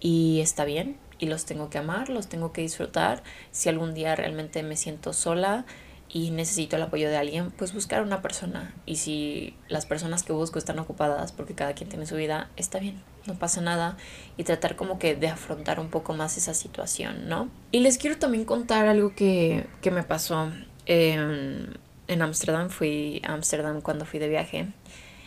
y 0.00 0.40
está 0.42 0.66
bien 0.66 0.98
y 1.18 1.26
los 1.28 1.46
tengo 1.46 1.70
que 1.70 1.78
amar, 1.78 2.10
los 2.10 2.28
tengo 2.28 2.52
que 2.52 2.60
disfrutar. 2.60 3.22
Si 3.50 3.70
algún 3.70 3.94
día 3.94 4.14
realmente 4.14 4.62
me 4.62 4.76
siento 4.76 5.14
sola, 5.14 5.64
y 6.08 6.30
necesito 6.30 6.76
el 6.76 6.82
apoyo 6.82 7.08
de 7.08 7.16
alguien, 7.16 7.50
pues 7.50 7.74
buscar 7.74 8.02
una 8.02 8.22
persona. 8.22 8.74
Y 8.86 8.96
si 8.96 9.54
las 9.68 9.86
personas 9.86 10.22
que 10.22 10.32
busco 10.32 10.58
están 10.58 10.78
ocupadas, 10.78 11.32
porque 11.32 11.54
cada 11.54 11.74
quien 11.74 11.88
tiene 11.88 12.06
su 12.06 12.16
vida, 12.16 12.50
está 12.56 12.78
bien, 12.78 13.02
no 13.26 13.34
pasa 13.34 13.60
nada. 13.60 13.96
Y 14.36 14.44
tratar 14.44 14.76
como 14.76 14.98
que 14.98 15.14
de 15.14 15.28
afrontar 15.28 15.80
un 15.80 15.88
poco 15.88 16.14
más 16.14 16.36
esa 16.36 16.54
situación, 16.54 17.28
¿no? 17.28 17.50
Y 17.72 17.80
les 17.80 17.98
quiero 17.98 18.16
también 18.18 18.44
contar 18.44 18.86
algo 18.86 19.14
que, 19.14 19.66
que 19.82 19.90
me 19.90 20.02
pasó. 20.02 20.52
en 20.86 21.76
Ámsterdam, 22.22 22.70
fui 22.70 23.20
a 23.26 23.34
Ámsterdam 23.34 23.82
cuando 23.82 24.06
fui 24.06 24.18
de 24.18 24.28
viaje 24.28 24.68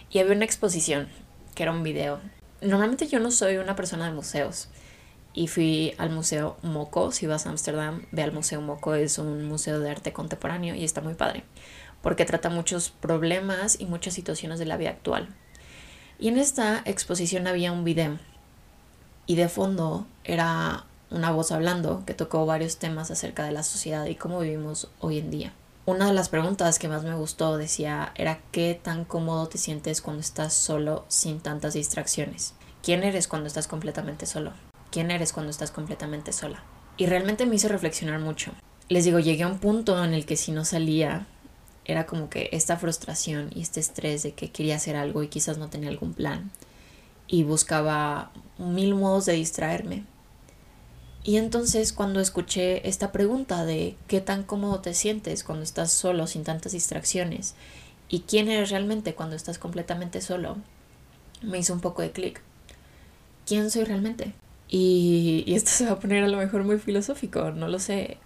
y 0.10 0.18
había 0.18 0.34
una 0.34 0.46
exposición 0.46 1.08
que 1.54 1.64
era 1.64 1.72
un 1.72 1.84
video 1.84 2.20
normalmente 2.62 3.08
yo 3.08 3.20
no 3.20 3.32
soy 3.32 3.58
una 3.58 3.76
persona 3.76 4.06
de 4.06 4.14
museos 4.14 4.70
y 5.34 5.48
fui 5.48 5.94
al 5.98 6.10
Museo 6.10 6.58
Moco. 6.62 7.12
Si 7.12 7.28
vas 7.28 7.46
a 7.46 7.50
Ámsterdam, 7.50 8.06
ve 8.12 8.24
al 8.24 8.32
Museo 8.32 8.62
Moco, 8.62 8.94
es 8.94 9.18
un 9.18 9.46
museo 9.46 9.80
de 9.80 9.90
arte 9.90 10.14
contemporáneo 10.14 10.76
y 10.76 10.84
está 10.84 11.02
muy 11.02 11.14
padre, 11.14 11.44
porque 12.02 12.26
trata 12.26 12.50
muchos 12.50 12.90
problemas 12.90 13.80
y 13.80 13.86
muchas 13.86 14.14
situaciones 14.14 14.60
de 14.60 14.66
la 14.66 14.78
vida 14.78 14.90
actual. 14.90 15.30
Y 16.20 16.28
en 16.28 16.38
esta 16.38 16.82
exposición 16.86 17.48
había 17.48 17.72
un 17.72 17.84
video 17.84 18.20
y 19.26 19.36
de 19.36 19.50
fondo 19.50 20.08
era 20.24 20.86
una 21.10 21.32
voz 21.32 21.52
hablando 21.52 22.04
que 22.06 22.14
tocó 22.14 22.46
varios 22.46 22.78
temas 22.78 23.12
acerca 23.12 23.44
de 23.44 23.52
la 23.52 23.64
sociedad 23.64 24.06
y 24.06 24.16
cómo 24.16 24.40
vivimos 24.40 24.90
hoy 25.00 25.20
en 25.20 25.32
día. 25.32 25.54
Una 25.86 26.08
de 26.08 26.14
las 26.14 26.30
preguntas 26.30 26.80
que 26.80 26.88
más 26.88 27.04
me 27.04 27.16
gustó 27.16 27.58
decía 27.58 28.14
era 28.16 28.40
qué 28.52 28.80
tan 28.82 29.04
cómodo 29.04 29.48
te 29.48 29.58
sientes 29.58 30.02
cuando 30.02 30.22
estás 30.22 30.54
solo 30.54 31.06
sin 31.08 31.40
tantas 31.40 31.74
distracciones. 31.74 32.54
¿Quién 32.84 33.04
eres 33.04 33.28
cuando 33.28 33.48
estás 33.48 33.68
completamente 33.68 34.26
solo? 34.26 34.54
Quién 34.92 35.10
eres 35.10 35.34
cuando 35.34 35.50
estás 35.50 35.72
completamente 35.72 36.34
sola. 36.34 36.64
Y 36.98 37.08
realmente 37.08 37.46
me 37.46 37.56
hizo 37.56 37.68
reflexionar 37.68 38.20
mucho. 38.20 38.52
Les 38.90 39.06
digo, 39.06 39.20
llegué 39.20 39.44
a 39.44 39.48
un 39.48 39.60
punto 39.60 40.04
en 40.04 40.14
el 40.14 40.26
que 40.26 40.36
si 40.36 40.52
no 40.52 40.66
salía, 40.66 41.26
era 41.86 42.06
como 42.06 42.30
que 42.30 42.50
esta 42.52 42.78
frustración 42.78 43.50
y 43.56 43.62
este 43.62 43.80
estrés 43.80 44.24
de 44.24 44.34
que 44.34 44.52
quería 44.52 44.76
hacer 44.76 44.96
algo 44.96 45.24
y 45.24 45.30
quizás 45.30 45.58
no 45.58 45.70
tenía 45.70 45.90
algún 45.90 46.14
plan. 46.14 46.52
Y 47.28 47.44
buscaba 47.44 48.32
mil 48.58 48.94
modos 48.94 49.26
de 49.26 49.34
distraerme. 49.34 50.04
Y 51.24 51.38
entonces 51.38 51.94
cuando 51.94 52.20
escuché 52.20 52.88
esta 52.88 53.12
pregunta 53.12 53.64
de 53.64 53.96
qué 54.08 54.22
tan 54.22 54.44
cómodo 54.44 54.82
te 54.82 54.94
sientes 54.94 55.44
cuando 55.44 55.64
estás 55.64 55.92
solo 55.92 56.28
sin 56.28 56.44
tantas 56.44 56.72
distracciones 56.72 57.54
y 58.10 58.22
quién 58.22 58.50
eres 58.50 58.72
realmente 58.72 59.14
cuando 59.14 59.36
estás 59.36 59.60
completamente 59.60 60.20
solo, 60.22 60.58
me 61.42 61.60
hizo 61.60 61.74
un 61.74 61.80
poco 61.80 62.02
de 62.02 62.12
clic. 62.12 62.42
¿Quién 63.46 63.70
soy 63.70 63.84
realmente? 63.84 64.34
Y, 64.74 65.44
esto 65.54 65.70
se 65.70 65.86
va 65.86 65.92
a 65.92 66.00
poner 66.00 66.24
a 66.24 66.30
lo 66.30 66.38
mejor 66.38 66.64
muy 66.64 66.80
filosófico, 66.80 67.52
no 67.52 67.68
lo 67.68 67.78
sé. 67.78 68.18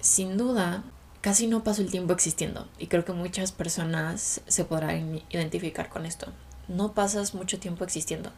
Sin 0.00 0.36
duda, 0.36 0.82
casi 1.20 1.46
no 1.46 1.62
paso 1.62 1.80
el 1.80 1.92
tiempo 1.92 2.12
existiendo 2.12 2.68
y 2.78 2.88
creo 2.88 3.04
que 3.04 3.12
muchas 3.12 3.52
personas 3.52 4.40
se 4.48 4.64
podrán 4.64 5.22
identificar 5.30 5.88
con 5.88 6.06
esto. 6.06 6.32
No 6.66 6.92
pasas 6.92 7.34
mucho 7.34 7.60
tiempo 7.60 7.84
existiendo. 7.84 8.32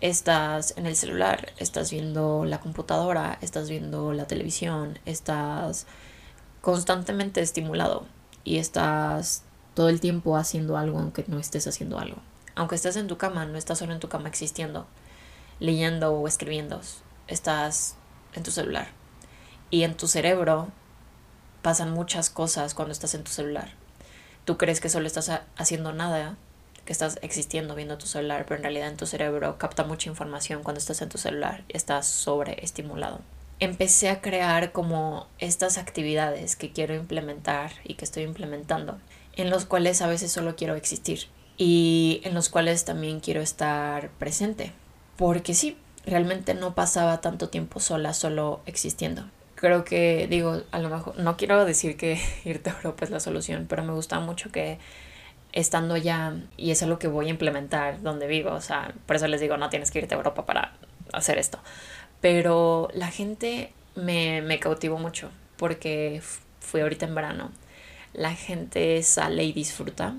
Estás 0.00 0.72
en 0.78 0.86
el 0.86 0.96
celular, 0.96 1.52
estás 1.58 1.90
viendo 1.90 2.46
la 2.46 2.60
computadora, 2.60 3.38
estás 3.42 3.68
viendo 3.68 4.14
la 4.14 4.26
televisión, 4.26 4.98
estás 5.04 5.86
constantemente 6.62 7.42
estimulado 7.42 8.06
y 8.44 8.56
estás 8.56 9.42
todo 9.74 9.90
el 9.90 10.00
tiempo 10.00 10.38
haciendo 10.38 10.78
algo 10.78 11.00
aunque 11.00 11.24
no 11.28 11.38
estés 11.38 11.66
haciendo 11.66 11.98
algo. 11.98 12.16
Aunque 12.54 12.76
estés 12.76 12.96
en 12.96 13.08
tu 13.08 13.18
cama, 13.18 13.44
no 13.44 13.58
estás 13.58 13.78
solo 13.78 13.92
en 13.92 14.00
tu 14.00 14.08
cama 14.08 14.30
existiendo 14.30 14.86
leyendo 15.58 16.12
o 16.12 16.28
escribiendo, 16.28 16.80
estás 17.28 17.96
en 18.34 18.42
tu 18.42 18.50
celular. 18.50 18.88
Y 19.70 19.82
en 19.82 19.96
tu 19.96 20.06
cerebro 20.06 20.68
pasan 21.62 21.90
muchas 21.90 22.30
cosas 22.30 22.74
cuando 22.74 22.92
estás 22.92 23.14
en 23.14 23.24
tu 23.24 23.30
celular. 23.30 23.72
Tú 24.44 24.56
crees 24.56 24.80
que 24.80 24.88
solo 24.88 25.06
estás 25.06 25.30
haciendo 25.56 25.92
nada, 25.92 26.36
que 26.84 26.92
estás 26.92 27.18
existiendo 27.22 27.74
viendo 27.74 27.98
tu 27.98 28.06
celular, 28.06 28.44
pero 28.44 28.56
en 28.56 28.62
realidad 28.62 28.88
en 28.88 28.96
tu 28.96 29.06
cerebro 29.06 29.58
capta 29.58 29.82
mucha 29.82 30.08
información 30.08 30.62
cuando 30.62 30.78
estás 30.78 31.02
en 31.02 31.08
tu 31.08 31.18
celular 31.18 31.64
y 31.68 31.76
estás 31.76 32.06
sobreestimulado. 32.06 33.20
Empecé 33.58 34.10
a 34.10 34.20
crear 34.20 34.70
como 34.70 35.26
estas 35.38 35.78
actividades 35.78 36.54
que 36.54 36.70
quiero 36.70 36.94
implementar 36.94 37.72
y 37.82 37.94
que 37.94 38.04
estoy 38.04 38.22
implementando, 38.22 38.98
en 39.34 39.50
los 39.50 39.64
cuales 39.64 40.02
a 40.02 40.06
veces 40.06 40.30
solo 40.30 40.54
quiero 40.54 40.76
existir 40.76 41.26
y 41.56 42.20
en 42.22 42.34
los 42.34 42.50
cuales 42.50 42.84
también 42.84 43.18
quiero 43.18 43.40
estar 43.40 44.10
presente 44.10 44.72
porque 45.16 45.54
sí, 45.54 45.76
realmente 46.04 46.54
no 46.54 46.74
pasaba 46.74 47.20
tanto 47.20 47.48
tiempo 47.48 47.80
sola, 47.80 48.14
solo 48.14 48.60
existiendo. 48.66 49.24
Creo 49.56 49.84
que, 49.84 50.26
digo, 50.28 50.62
a 50.70 50.78
lo 50.78 50.90
mejor, 50.90 51.18
no 51.18 51.36
quiero 51.36 51.64
decir 51.64 51.96
que 51.96 52.20
irte 52.44 52.70
a 52.70 52.76
Europa 52.76 53.04
es 53.04 53.10
la 53.10 53.20
solución, 53.20 53.66
pero 53.68 53.82
me 53.82 53.92
gusta 53.92 54.20
mucho 54.20 54.50
que 54.50 54.78
estando 55.52 55.94
allá, 55.94 56.34
y 56.58 56.70
es 56.70 56.82
algo 56.82 56.98
que 56.98 57.08
voy 57.08 57.26
a 57.26 57.30
implementar 57.30 58.02
donde 58.02 58.26
vivo, 58.26 58.50
o 58.52 58.60
sea, 58.60 58.94
por 59.06 59.16
eso 59.16 59.26
les 59.26 59.40
digo, 59.40 59.56
no 59.56 59.70
tienes 59.70 59.90
que 59.90 60.00
irte 60.00 60.14
a 60.14 60.18
Europa 60.18 60.44
para 60.44 60.74
hacer 61.12 61.38
esto. 61.38 61.58
Pero 62.20 62.88
la 62.92 63.08
gente 63.08 63.72
me, 63.94 64.42
me 64.42 64.58
cautivó 64.60 64.98
mucho, 64.98 65.30
porque 65.56 66.20
fui 66.60 66.82
ahorita 66.82 67.06
en 67.06 67.14
verano. 67.14 67.50
La 68.12 68.34
gente 68.34 69.02
sale 69.02 69.44
y 69.44 69.52
disfruta, 69.52 70.14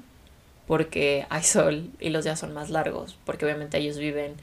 porque 0.66 1.27
hay 1.30 1.44
sol 1.44 1.92
y 2.00 2.10
los 2.10 2.24
días 2.24 2.39
son 2.39 2.54
más 2.54 2.70
largos, 2.72 3.18
porque 3.25 3.46
obviamente 3.46 3.77
ellos 3.77 3.98
viven 3.98 4.36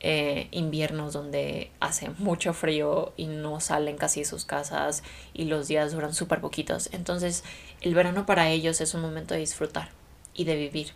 eh, 0.00 0.46
inviernos 0.52 1.12
donde 1.12 1.72
hace 1.80 2.10
mucho 2.18 2.52
frío 2.54 3.12
y 3.16 3.26
no 3.26 3.58
salen 3.58 3.96
casi 3.96 4.20
de 4.20 4.26
sus 4.26 4.44
casas 4.44 5.02
y 5.34 5.46
los 5.46 5.66
días 5.66 5.92
duran 5.92 6.14
súper 6.14 6.40
poquitos. 6.40 6.88
Entonces 6.92 7.42
el 7.80 7.94
verano 7.94 8.24
para 8.24 8.48
ellos 8.48 8.80
es 8.80 8.94
un 8.94 9.00
momento 9.00 9.34
de 9.34 9.40
disfrutar 9.40 9.90
y 10.34 10.44
de 10.44 10.56
vivir. 10.56 10.92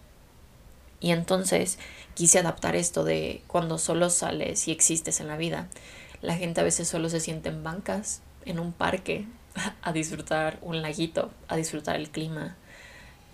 Y 1.01 1.11
entonces 1.11 1.79
quise 2.15 2.39
adaptar 2.39 2.77
esto 2.77 3.03
de 3.03 3.43
cuando 3.49 3.77
solo 3.79 4.09
sales 4.09 4.69
y 4.69 4.71
existes 4.71 5.21
en 5.21 5.27
la 5.27 5.37
vida. 5.37 5.67
La 6.21 6.37
gente 6.37 6.61
a 6.61 6.65
veces 6.65 6.87
solo 6.87 7.09
se 7.09 7.19
siente 7.19 7.49
en 7.49 7.65
bancas, 7.65 8.23
en 8.45 8.61
un 8.61 8.73
parque, 8.73 9.27
a 9.83 9.93
disfrutar 9.93 10.59
un 10.63 10.81
laguito, 10.81 11.33
a 11.49 11.57
disfrutar 11.57 11.97
el 11.97 12.11
clima. 12.11 12.57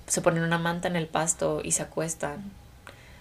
Se 0.06 0.22
ponen 0.22 0.42
una 0.42 0.56
manta 0.56 0.88
en 0.88 0.96
el 0.96 1.06
pasto 1.06 1.60
y 1.62 1.72
se 1.72 1.82
acuestan 1.82 2.50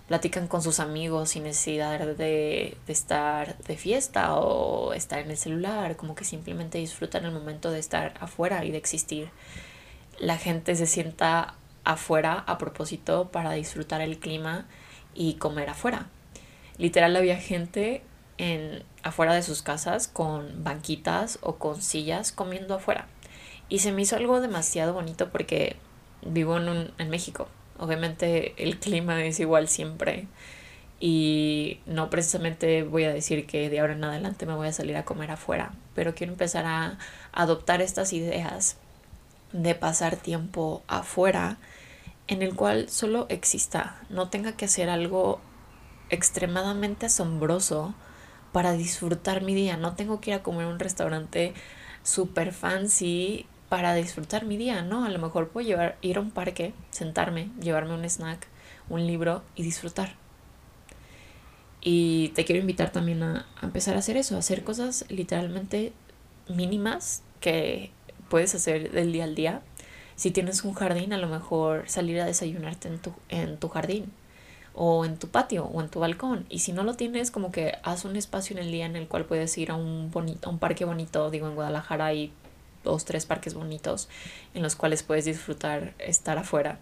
platican 0.08 0.48
con 0.48 0.62
sus 0.62 0.80
amigos 0.80 1.30
sin 1.30 1.44
necesidad 1.44 2.00
de, 2.00 2.78
estar 2.88 3.58
de 3.58 3.78
fiesta 3.78 4.36
o 4.36 4.94
estar 4.94 5.20
en 5.20 5.30
el 5.30 5.38
celular, 5.38 5.98
como 5.98 6.16
que 6.16 6.24
simplemente 6.24 6.78
disfrutan 6.78 7.26
el 7.26 7.32
momento 7.32 7.72
de 7.72 7.80
estar 7.80 8.14
afuera 8.22 8.64
y 8.64 8.72
de 8.72 8.78
existir. 8.78 9.30
La 10.18 10.38
gente 10.38 10.76
se 10.76 10.88
sienta 10.88 11.56
afuera 11.84 12.44
a 12.48 12.58
propósito 12.58 13.30
para 13.32 13.52
disfrutar 13.52 14.02
el 14.02 14.18
clima 14.18 14.66
y 15.14 15.36
comer 15.36 15.70
afuera. 15.70 16.08
Literal 16.78 17.16
había 17.16 17.38
gente 17.38 18.02
en 18.38 18.84
afuera 19.04 19.34
de 19.34 19.44
sus 19.44 19.62
casas 19.62 20.08
con 20.08 20.64
banquitas 20.64 21.40
o 21.42 21.56
con 21.56 21.82
sillas 21.82 22.32
comiendo 22.32 22.76
afuera. 22.76 23.08
Y 23.68 23.80
se 23.80 23.92
me 23.92 24.04
hizo 24.04 24.16
algo 24.16 24.40
demasiado 24.40 24.94
bonito 24.94 25.30
porque 25.32 25.76
vivo 26.22 26.58
en, 26.58 26.70
un, 26.70 26.92
en 26.98 27.10
México 27.10 27.50
Obviamente 27.80 28.54
el 28.58 28.80
clima 28.80 29.24
es 29.24 29.40
igual 29.40 29.68
siempre 29.68 30.28
y 31.00 31.80
no 31.86 32.10
precisamente 32.10 32.84
voy 32.84 33.04
a 33.04 33.14
decir 33.14 33.46
que 33.46 33.70
de 33.70 33.80
ahora 33.80 33.94
en 33.94 34.04
adelante 34.04 34.46
me 34.46 34.56
voy 34.56 34.68
a 34.68 34.74
salir 34.74 34.98
a 34.98 35.06
comer 35.06 35.32
afuera, 35.32 35.74
pero 35.94 36.16
quiero 36.16 36.34
empezar 36.34 36.66
a 36.66 36.98
adoptar 37.32 37.82
estas 37.82 38.14
ideas 38.14 38.78
de 39.54 39.76
pasar 39.76 40.16
tiempo 40.16 40.84
afuera 40.88 41.58
en 42.28 42.42
el 42.42 42.56
cual 42.56 42.90
solo 42.90 43.28
exista, 43.30 44.02
no 44.10 44.30
tenga 44.30 44.54
que 44.54 44.66
hacer 44.66 44.90
algo 44.90 45.40
extremadamente 46.10 47.06
asombroso 47.06 47.94
para 48.52 48.74
disfrutar 48.74 49.44
mi 49.44 49.56
día, 49.56 49.78
no 49.78 49.96
tengo 49.96 50.20
que 50.20 50.32
ir 50.32 50.38
a 50.38 50.44
comer 50.44 50.66
a 50.66 50.70
un 50.70 50.80
restaurante 50.80 51.54
super 52.04 52.54
fancy 52.54 53.46
para 53.70 53.94
disfrutar 53.94 54.46
mi 54.46 54.58
día, 54.58 54.82
¿no? 54.82 55.06
A 55.06 55.10
lo 55.10 55.20
mejor 55.20 55.50
puedo 55.50 55.68
llevar, 55.68 55.98
ir 56.02 56.18
a 56.18 56.22
un 56.22 56.32
parque, 56.32 56.74
sentarme, 56.90 57.50
llevarme 57.62 57.94
un 57.94 58.06
snack, 58.06 58.48
un 58.90 59.06
libro 59.06 59.44
y 59.56 59.64
disfrutar. 59.64 60.16
Y 61.82 62.30
te 62.30 62.46
quiero 62.46 62.62
invitar 62.62 62.92
también 62.92 63.24
a, 63.24 63.46
empezar 63.62 63.96
a 63.96 64.00
hacer 64.00 64.18
eso, 64.18 64.36
a 64.36 64.40
hacer 64.40 64.64
cosas 64.64 65.06
literalmente 65.10 65.94
mínimas 66.48 67.24
que 67.40 67.92
puedes 68.30 68.56
hacer 68.56 68.92
del 68.92 69.12
día 69.12 69.26
al 69.26 69.36
día. 69.36 69.62
Si 70.16 70.32
tienes 70.32 70.64
un 70.64 70.74
jardín, 70.74 71.14
a 71.14 71.18
lo 71.18 71.28
mejor 71.28 71.88
salir 71.88 72.20
a 72.20 72.26
desayunarte 72.26 72.88
en 72.88 73.00
tu, 73.00 73.14
en 73.30 73.58
tu 73.58 73.70
jardín 73.70 74.12
o 74.74 75.06
en 75.06 75.18
tu 75.18 75.28
patio 75.28 75.66
o 75.66 75.82
en 75.82 75.90
tu 75.90 76.00
balcón. 76.00 76.46
Y 76.50 76.60
si 76.60 76.72
no 76.72 76.84
lo 76.84 76.96
tienes, 76.96 77.32
como 77.32 77.52
que 77.52 77.74
haz 77.84 78.06
un 78.06 78.16
espacio 78.16 78.56
en 78.58 78.64
el 78.64 78.72
día 78.72 78.86
en 78.86 78.96
el 78.96 79.08
cual 79.08 79.26
puedes 79.26 79.58
ir 79.58 79.72
a 79.72 79.76
un, 79.76 80.10
bonito, 80.12 80.50
a 80.50 80.52
un 80.52 80.60
parque 80.60 80.86
bonito, 80.86 81.30
digo 81.30 81.48
en 81.48 81.56
Guadalajara 81.56 82.14
y 82.14 82.32
dos, 82.88 83.06
tres 83.06 83.26
parques 83.26 83.54
bonitos 83.54 84.10
en 84.54 84.64
los 84.64 84.76
cuales 84.76 85.04
puedes 85.04 85.26
disfrutar 85.26 85.94
estar 86.00 86.38
afuera, 86.38 86.80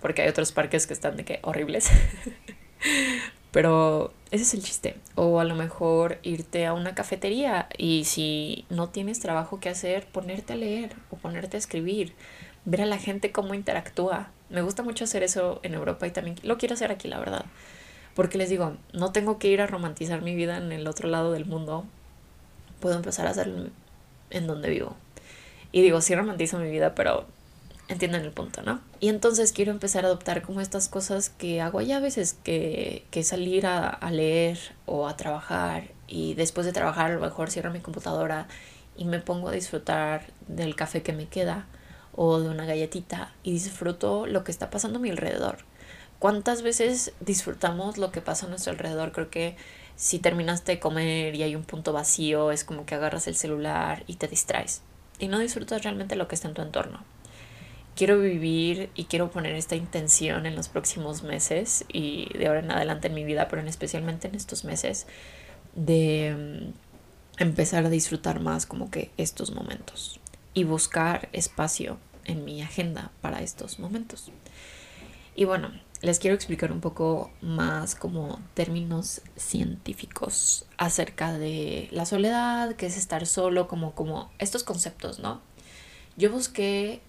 porque 0.00 0.22
hay 0.22 0.28
otros 0.28 0.52
parques 0.52 0.86
que 0.86 0.94
están 0.94 1.16
de 1.16 1.24
que 1.24 1.40
horribles. 1.42 1.90
Pero 3.56 4.12
ese 4.30 4.42
es 4.42 4.52
el 4.52 4.62
chiste. 4.62 4.96
O 5.14 5.40
a 5.40 5.44
lo 5.44 5.54
mejor 5.54 6.18
irte 6.22 6.66
a 6.66 6.74
una 6.74 6.94
cafetería 6.94 7.70
y 7.78 8.04
si 8.04 8.66
no 8.68 8.90
tienes 8.90 9.18
trabajo 9.18 9.60
que 9.60 9.70
hacer, 9.70 10.06
ponerte 10.08 10.52
a 10.52 10.56
leer 10.56 10.94
o 11.10 11.16
ponerte 11.16 11.56
a 11.56 11.58
escribir, 11.58 12.12
ver 12.66 12.82
a 12.82 12.86
la 12.86 12.98
gente 12.98 13.32
cómo 13.32 13.54
interactúa. 13.54 14.28
Me 14.50 14.60
gusta 14.60 14.82
mucho 14.82 15.04
hacer 15.04 15.22
eso 15.22 15.60
en 15.62 15.72
Europa 15.72 16.06
y 16.06 16.10
también 16.10 16.36
lo 16.42 16.58
quiero 16.58 16.74
hacer 16.74 16.90
aquí, 16.92 17.08
la 17.08 17.18
verdad. 17.18 17.46
Porque 18.14 18.36
les 18.36 18.50
digo, 18.50 18.76
no 18.92 19.12
tengo 19.12 19.38
que 19.38 19.48
ir 19.48 19.62
a 19.62 19.66
romantizar 19.66 20.20
mi 20.20 20.34
vida 20.34 20.58
en 20.58 20.70
el 20.70 20.86
otro 20.86 21.08
lado 21.08 21.32
del 21.32 21.46
mundo. 21.46 21.86
Puedo 22.80 22.96
empezar 22.96 23.26
a 23.26 23.30
hacerlo 23.30 23.70
en 24.28 24.46
donde 24.46 24.68
vivo. 24.68 24.96
Y 25.76 25.82
digo, 25.82 26.00
sí 26.00 26.14
romantizo 26.14 26.58
mi 26.58 26.70
vida, 26.70 26.94
pero 26.94 27.26
entienden 27.88 28.22
el 28.22 28.30
punto, 28.30 28.62
¿no? 28.62 28.80
Y 28.98 29.10
entonces 29.10 29.52
quiero 29.52 29.72
empezar 29.72 30.06
a 30.06 30.08
adoptar 30.08 30.40
como 30.40 30.62
estas 30.62 30.88
cosas 30.88 31.28
que 31.28 31.60
hago 31.60 31.80
allá 31.80 31.98
a 31.98 32.00
veces, 32.00 32.32
que, 32.32 33.04
que 33.10 33.22
salir 33.22 33.66
a, 33.66 33.90
a, 33.90 34.10
leer 34.10 34.58
o 34.86 35.06
a 35.06 35.18
trabajar 35.18 35.88
y 36.06 36.32
después 36.32 36.64
de 36.64 36.72
trabajar 36.72 37.10
a 37.10 37.14
lo 37.16 37.20
mejor 37.20 37.50
cierro 37.50 37.70
mi 37.70 37.80
computadora 37.80 38.48
y 38.96 39.04
me 39.04 39.18
pongo 39.18 39.50
a 39.50 39.52
disfrutar 39.52 40.32
del 40.48 40.76
café 40.76 41.02
que 41.02 41.12
me 41.12 41.26
queda 41.26 41.66
o 42.14 42.40
de 42.40 42.48
una 42.48 42.64
galletita 42.64 43.34
y 43.42 43.52
disfruto 43.52 44.26
lo 44.26 44.44
que 44.44 44.52
está 44.52 44.70
pasando 44.70 44.98
a 44.98 45.02
mi 45.02 45.10
alrededor. 45.10 45.58
¿Cuántas 46.18 46.62
veces 46.62 47.12
disfrutamos 47.20 47.98
lo 47.98 48.12
que 48.12 48.22
pasa 48.22 48.46
a 48.46 48.48
nuestro 48.48 48.72
alrededor? 48.72 49.12
Creo 49.12 49.28
que 49.28 49.56
si 49.94 50.20
terminaste 50.20 50.72
de 50.72 50.80
comer 50.80 51.34
y 51.34 51.42
hay 51.42 51.54
un 51.54 51.64
punto 51.64 51.92
vacío, 51.92 52.50
es 52.50 52.64
como 52.64 52.86
que 52.86 52.94
agarras 52.94 53.26
el 53.26 53.36
celular 53.36 54.04
y 54.06 54.14
te 54.14 54.26
distraes 54.26 54.80
y 55.18 55.28
no 55.28 55.38
disfrutas 55.38 55.82
realmente 55.82 56.16
lo 56.16 56.28
que 56.28 56.34
está 56.34 56.48
en 56.48 56.54
tu 56.54 56.62
entorno 56.62 57.04
quiero 57.96 58.20
vivir 58.20 58.90
y 58.94 59.04
quiero 59.04 59.30
poner 59.30 59.56
esta 59.56 59.74
intención 59.74 60.46
en 60.46 60.54
los 60.54 60.68
próximos 60.68 61.22
meses 61.22 61.84
y 61.88 62.28
de 62.38 62.46
ahora 62.46 62.60
en 62.60 62.70
adelante 62.70 63.08
en 63.08 63.14
mi 63.14 63.24
vida, 63.24 63.48
pero 63.48 63.62
en 63.62 63.68
especialmente 63.68 64.28
en 64.28 64.34
estos 64.36 64.64
meses, 64.64 65.06
de 65.74 66.70
mm, 67.38 67.42
empezar 67.42 67.86
a 67.86 67.90
disfrutar 67.90 68.38
más 68.38 68.66
como 68.66 68.90
que 68.90 69.10
estos 69.16 69.50
momentos 69.50 70.20
y 70.54 70.64
buscar 70.64 71.28
espacio 71.32 71.98
en 72.24 72.44
mi 72.44 72.62
agenda 72.62 73.10
para 73.22 73.40
estos 73.40 73.78
momentos. 73.78 74.30
Y 75.34 75.44
bueno, 75.44 75.70
les 76.02 76.18
quiero 76.18 76.34
explicar 76.34 76.72
un 76.72 76.80
poco 76.80 77.30
más 77.40 77.94
como 77.94 78.40
términos 78.54 79.22
científicos 79.36 80.66
acerca 80.76 81.32
de 81.32 81.88
la 81.90 82.06
soledad, 82.06 82.76
que 82.76 82.86
es 82.86 82.96
estar 82.96 83.26
solo, 83.26 83.66
como, 83.66 83.94
como 83.94 84.30
estos 84.38 84.62
conceptos, 84.62 85.18
¿no? 85.18 85.40
Yo 86.16 86.30
busqué 86.30 87.00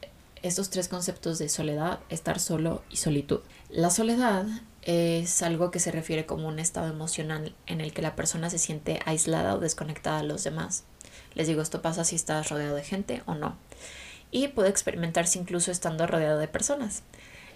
estos 0.41 0.69
tres 0.69 0.87
conceptos 0.87 1.37
de 1.39 1.49
soledad, 1.49 1.99
estar 2.09 2.39
solo 2.39 2.83
y 2.89 2.97
solitud. 2.97 3.41
La 3.69 3.89
soledad 3.89 4.45
es 4.83 5.41
algo 5.41 5.71
que 5.71 5.79
se 5.79 5.91
refiere 5.91 6.25
como 6.25 6.47
un 6.47 6.59
estado 6.59 6.87
emocional 6.87 7.53
en 7.65 7.81
el 7.81 7.93
que 7.93 8.01
la 8.01 8.15
persona 8.15 8.49
se 8.49 8.57
siente 8.57 8.99
aislada 9.05 9.55
o 9.55 9.59
desconectada 9.59 10.21
de 10.21 10.27
los 10.27 10.43
demás. 10.43 10.85
Les 11.33 11.47
digo, 11.47 11.61
esto 11.61 11.81
pasa 11.81 12.03
si 12.03 12.15
estás 12.15 12.49
rodeado 12.49 12.75
de 12.75 12.83
gente 12.83 13.21
o 13.25 13.35
no. 13.35 13.57
Y 14.31 14.47
puede 14.49 14.69
experimentarse 14.69 15.39
incluso 15.39 15.71
estando 15.71 16.07
rodeado 16.07 16.39
de 16.39 16.47
personas. 16.47 17.03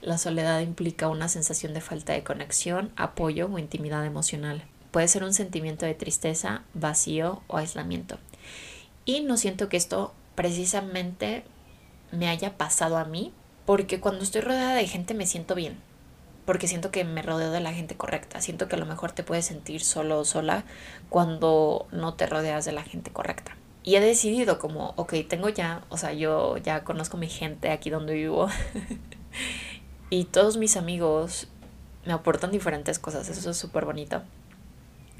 La 0.02 0.18
soledad 0.18 0.60
implica 0.62 1.08
una 1.10 1.30
sensación 1.30 1.76
de 1.76 1.82
falta 1.82 2.14
de 2.14 2.24
conexión, 2.24 2.92
apoyo 2.96 3.48
o 3.52 3.60
intimidad 3.60 4.04
emocional. 4.04 4.64
Puede 4.90 5.08
ser 5.08 5.24
un 5.24 5.34
sentimiento 5.34 5.86
de 5.86 5.94
tristeza, 5.94 6.64
vacío 6.74 7.44
o 7.48 7.58
aislamiento. 7.58 8.18
Y 9.06 9.22
no 9.22 9.38
siento 9.38 9.70
que 9.70 9.78
esto 9.78 10.14
precisamente 10.34 11.44
me 12.12 12.30
haya 12.30 12.58
pasado 12.58 12.98
a 12.98 13.06
mí, 13.06 13.32
porque 13.66 14.00
cuando 14.00 14.24
estoy 14.24 14.42
rodeada 14.42 14.74
de 14.74 14.88
gente 14.88 15.14
me 15.14 15.28
siento 15.28 15.54
bien, 15.54 15.78
porque 16.46 16.68
siento 16.68 16.90
que 16.90 17.04
me 17.04 17.22
rodeo 17.22 17.52
de 17.52 17.60
la 17.60 17.72
gente 17.72 17.96
correcta, 17.96 18.42
siento 18.42 18.68
que 18.68 18.76
a 18.76 18.80
lo 18.80 18.88
mejor 18.88 19.12
te 19.12 19.24
puedes 19.24 19.46
sentir 19.46 19.84
solo 19.84 20.20
o 20.20 20.26
sola 20.26 20.66
cuando 21.10 21.88
no 21.92 22.16
te 22.16 22.26
rodeas 22.26 22.66
de 22.66 22.72
la 22.72 22.84
gente 22.84 23.12
correcta. 23.12 23.56
Y 23.84 23.96
he 23.96 24.00
decidido 24.00 24.58
como, 24.58 24.94
ok, 24.96 25.14
tengo 25.28 25.50
ya, 25.50 25.84
o 25.90 25.98
sea, 25.98 26.12
yo 26.14 26.58
ya 26.58 26.84
conozco 26.84 27.18
mi 27.18 27.30
gente 27.30 27.70
aquí 27.70 27.90
donde 27.92 28.14
vivo 28.14 28.48
y 30.12 30.26
todos 30.26 30.58
mis 30.58 30.78
amigos 30.78 31.48
me 32.06 32.14
aportan 32.14 32.52
diferentes 32.52 33.00
cosas, 33.00 33.30
eso 33.30 33.50
es 33.50 33.58
súper 33.58 33.86
bonito. 33.86 34.22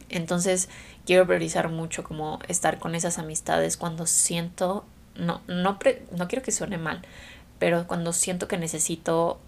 Entonces 0.10 0.70
quiero 1.06 1.26
priorizar 1.26 1.70
mucho 1.70 2.04
como 2.04 2.40
estar 2.50 2.78
con 2.78 2.94
esas 2.94 3.18
amistades 3.18 3.78
cuando 3.78 4.06
siento 4.06 4.86
no, 5.16 5.42
no, 5.48 5.80
no 6.12 6.28
quiero 6.28 6.44
que 6.44 6.52
suene 6.52 6.78
mal, 6.78 7.02
pero 7.58 7.88
cuando 7.88 8.14
siento 8.14 8.48
que 8.48 8.58
necesito 8.58 9.40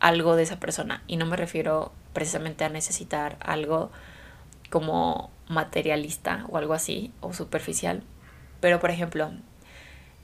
algo 0.00 0.36
de 0.36 0.42
esa 0.42 0.60
persona, 0.60 1.02
y 1.06 1.16
no 1.16 1.26
me 1.26 1.36
refiero 1.36 1.92
precisamente 2.12 2.64
a 2.64 2.68
necesitar 2.68 3.38
algo 3.40 3.90
como 4.70 5.30
materialista 5.48 6.44
o 6.48 6.58
algo 6.58 6.74
así, 6.74 7.12
o 7.20 7.32
superficial, 7.32 8.02
pero 8.60 8.80
por 8.80 8.90
ejemplo, 8.90 9.30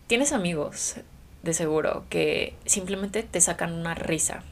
tienes 0.07 0.33
amigos 0.33 0.97
de 1.43 1.55
seguro 1.55 2.05
que 2.09 2.55
simplemente 2.65 3.23
te 3.23 3.41
sacan 3.41 3.73
una 3.73 3.95
risa. 3.95 4.43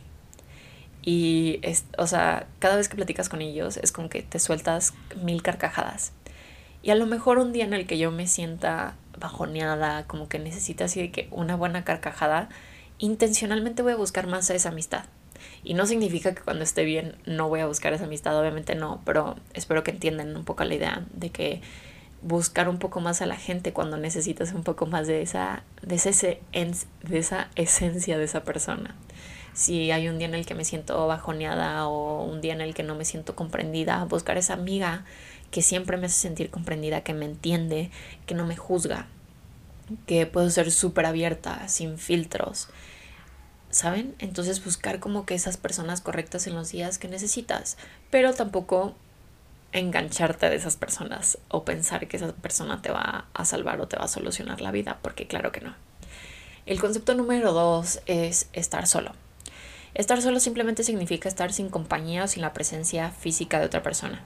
Y, 1.03 1.61
es, 1.63 1.85
o 1.97 2.07
sea, 2.07 2.47
cada 2.59 2.77
vez 2.77 2.89
que 2.89 2.97
platicas 2.97 3.29
con 3.29 3.41
ellos 3.41 3.79
es 3.79 3.93
como 3.93 4.09
que 4.09 4.23
te 4.23 4.39
sueltas 4.39 4.95
mil 5.23 5.43
carcajadas. 5.43 6.13
Y 6.83 6.91
a 6.91 6.95
lo 6.95 7.07
mejor 7.07 7.39
un 7.39 7.53
día 7.53 7.65
en 7.65 7.75
el 7.75 7.87
que 7.87 7.99
yo 7.99 8.11
me 8.11 8.27
sienta 8.27 8.97
bajoneada, 9.19 10.07
como 10.07 10.29
que 10.29 10.39
necesita 10.39 10.85
así 10.85 11.11
que 11.11 11.29
una 11.31 11.57
buena 11.57 11.85
carcajada, 11.85 12.49
intencionalmente 12.99 13.83
voy 13.83 13.93
a 13.93 13.97
buscar 13.97 14.27
más 14.27 14.51
a 14.51 14.55
esa 14.55 14.71
amistad. 14.71 15.05
Y 15.63 15.75
no 15.75 15.87
significa 15.87 16.35
que 16.35 16.43
cuando 16.43 16.65
esté 16.65 16.85
bien 16.85 17.17
no 17.27 17.49
voy 17.49 17.61
a 17.61 17.67
buscar 17.67 17.93
esa 17.93 18.05
amistad, 18.05 18.39
obviamente 18.39 18.75
no, 18.75 19.01
pero 19.05 19.37
espero 19.55 19.85
que 19.85 19.91
entiendan 19.91 20.37
un 20.37 20.45
poco 20.45 20.65
la 20.65 20.75
idea 20.75 21.07
de 21.13 21.31
que 21.31 21.61
buscar 22.23 22.69
un 22.69 22.79
poco 22.79 23.01
más 23.01 23.23
a 23.23 23.27
la 23.27 23.37
gente 23.37 23.73
cuando 23.73 23.97
necesitas 23.97 24.53
un 24.53 24.63
poco 24.63 24.87
más 24.87 25.07
de 25.07 25.23
esa, 25.23 25.63
de 25.83 25.95
ese, 25.95 26.41
de 26.53 27.19
esa 27.19 27.49
esencia 27.55 28.19
de 28.19 28.25
esa 28.25 28.45
persona. 28.45 28.95
Si 29.53 29.91
hay 29.91 30.09
un 30.09 30.19
día 30.19 30.29
en 30.29 30.35
el 30.35 30.47
que 30.47 30.55
me 30.55 30.65
siento 30.65 31.07
bajoneada 31.07 31.87
o 31.87 32.25
un 32.25 32.41
día 32.41 32.53
en 32.53 32.61
el 32.61 32.75
que 32.75 32.83
no 32.83 32.95
me 32.95 33.05
siento 33.05 33.35
comprendida, 33.35 34.05
buscar 34.05 34.39
esa 34.39 34.55
amiga 34.55 35.05
que 35.51 35.63
siempre 35.63 35.97
me 35.97 36.07
hace 36.07 36.21
sentir 36.21 36.51
comprendida, 36.51 37.03
que 37.03 37.15
me 37.15 37.25
entiende, 37.25 37.91
que 38.27 38.35
no 38.35 38.47
me 38.47 38.57
juzga, 38.57 39.09
que 40.07 40.27
puedo 40.27 40.49
ser 40.51 40.71
súper 40.71 41.07
abierta, 41.07 41.67
sin 41.69 41.99
filtros. 41.99 42.69
¿Saben? 43.71 44.15
Entonces 44.19 44.65
buscar 44.65 45.01
como 45.01 45.27
que 45.27 45.35
esas 45.35 45.57
personas 45.57 46.01
correctas 46.01 46.47
en 46.47 46.55
los 46.55 46.71
días 46.73 46.99
que 46.99 47.09
necesitas, 47.09 47.77
pero 48.11 48.35
tampoco 48.35 48.95
engancharte 49.73 50.49
de 50.49 50.57
esas 50.57 50.77
personas 50.77 51.39
o 51.49 51.65
pensar 51.65 52.09
que 52.09 52.17
esa 52.17 52.33
persona 52.33 52.83
te 52.83 52.91
va 52.91 53.27
a 53.33 53.45
salvar 53.45 53.81
o 53.81 53.89
te 53.89 53.97
va 53.97 54.05
a 54.05 54.09
solucionar 54.09 54.61
la 54.61 54.71
vida, 54.71 54.99
porque 55.03 55.27
claro 55.27 55.53
que 55.53 55.61
no. 55.61 55.75
El 56.67 56.81
concepto 56.81 57.15
número 57.15 57.53
dos 57.53 58.01
es 58.07 58.49
estar 58.53 58.87
solo. 58.87 59.13
Estar 59.95 60.23
solo 60.23 60.39
simplemente 60.39 60.85
significa 60.85 61.29
estar 61.29 61.53
sin 61.53 61.69
compañía 61.69 62.25
o 62.25 62.29
sin 62.29 62.43
la 62.43 62.53
presencia 62.53 63.11
física 63.11 63.59
de 63.59 63.67
otra 63.67 63.83
persona. 63.83 64.23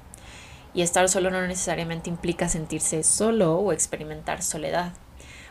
Y 0.74 0.82
estar 0.82 1.08
solo 1.08 1.30
no 1.30 1.46
necesariamente 1.46 2.10
implica 2.10 2.48
sentirse 2.48 3.02
solo 3.02 3.54
o 3.54 3.72
experimentar 3.72 4.42
soledad. 4.42 4.92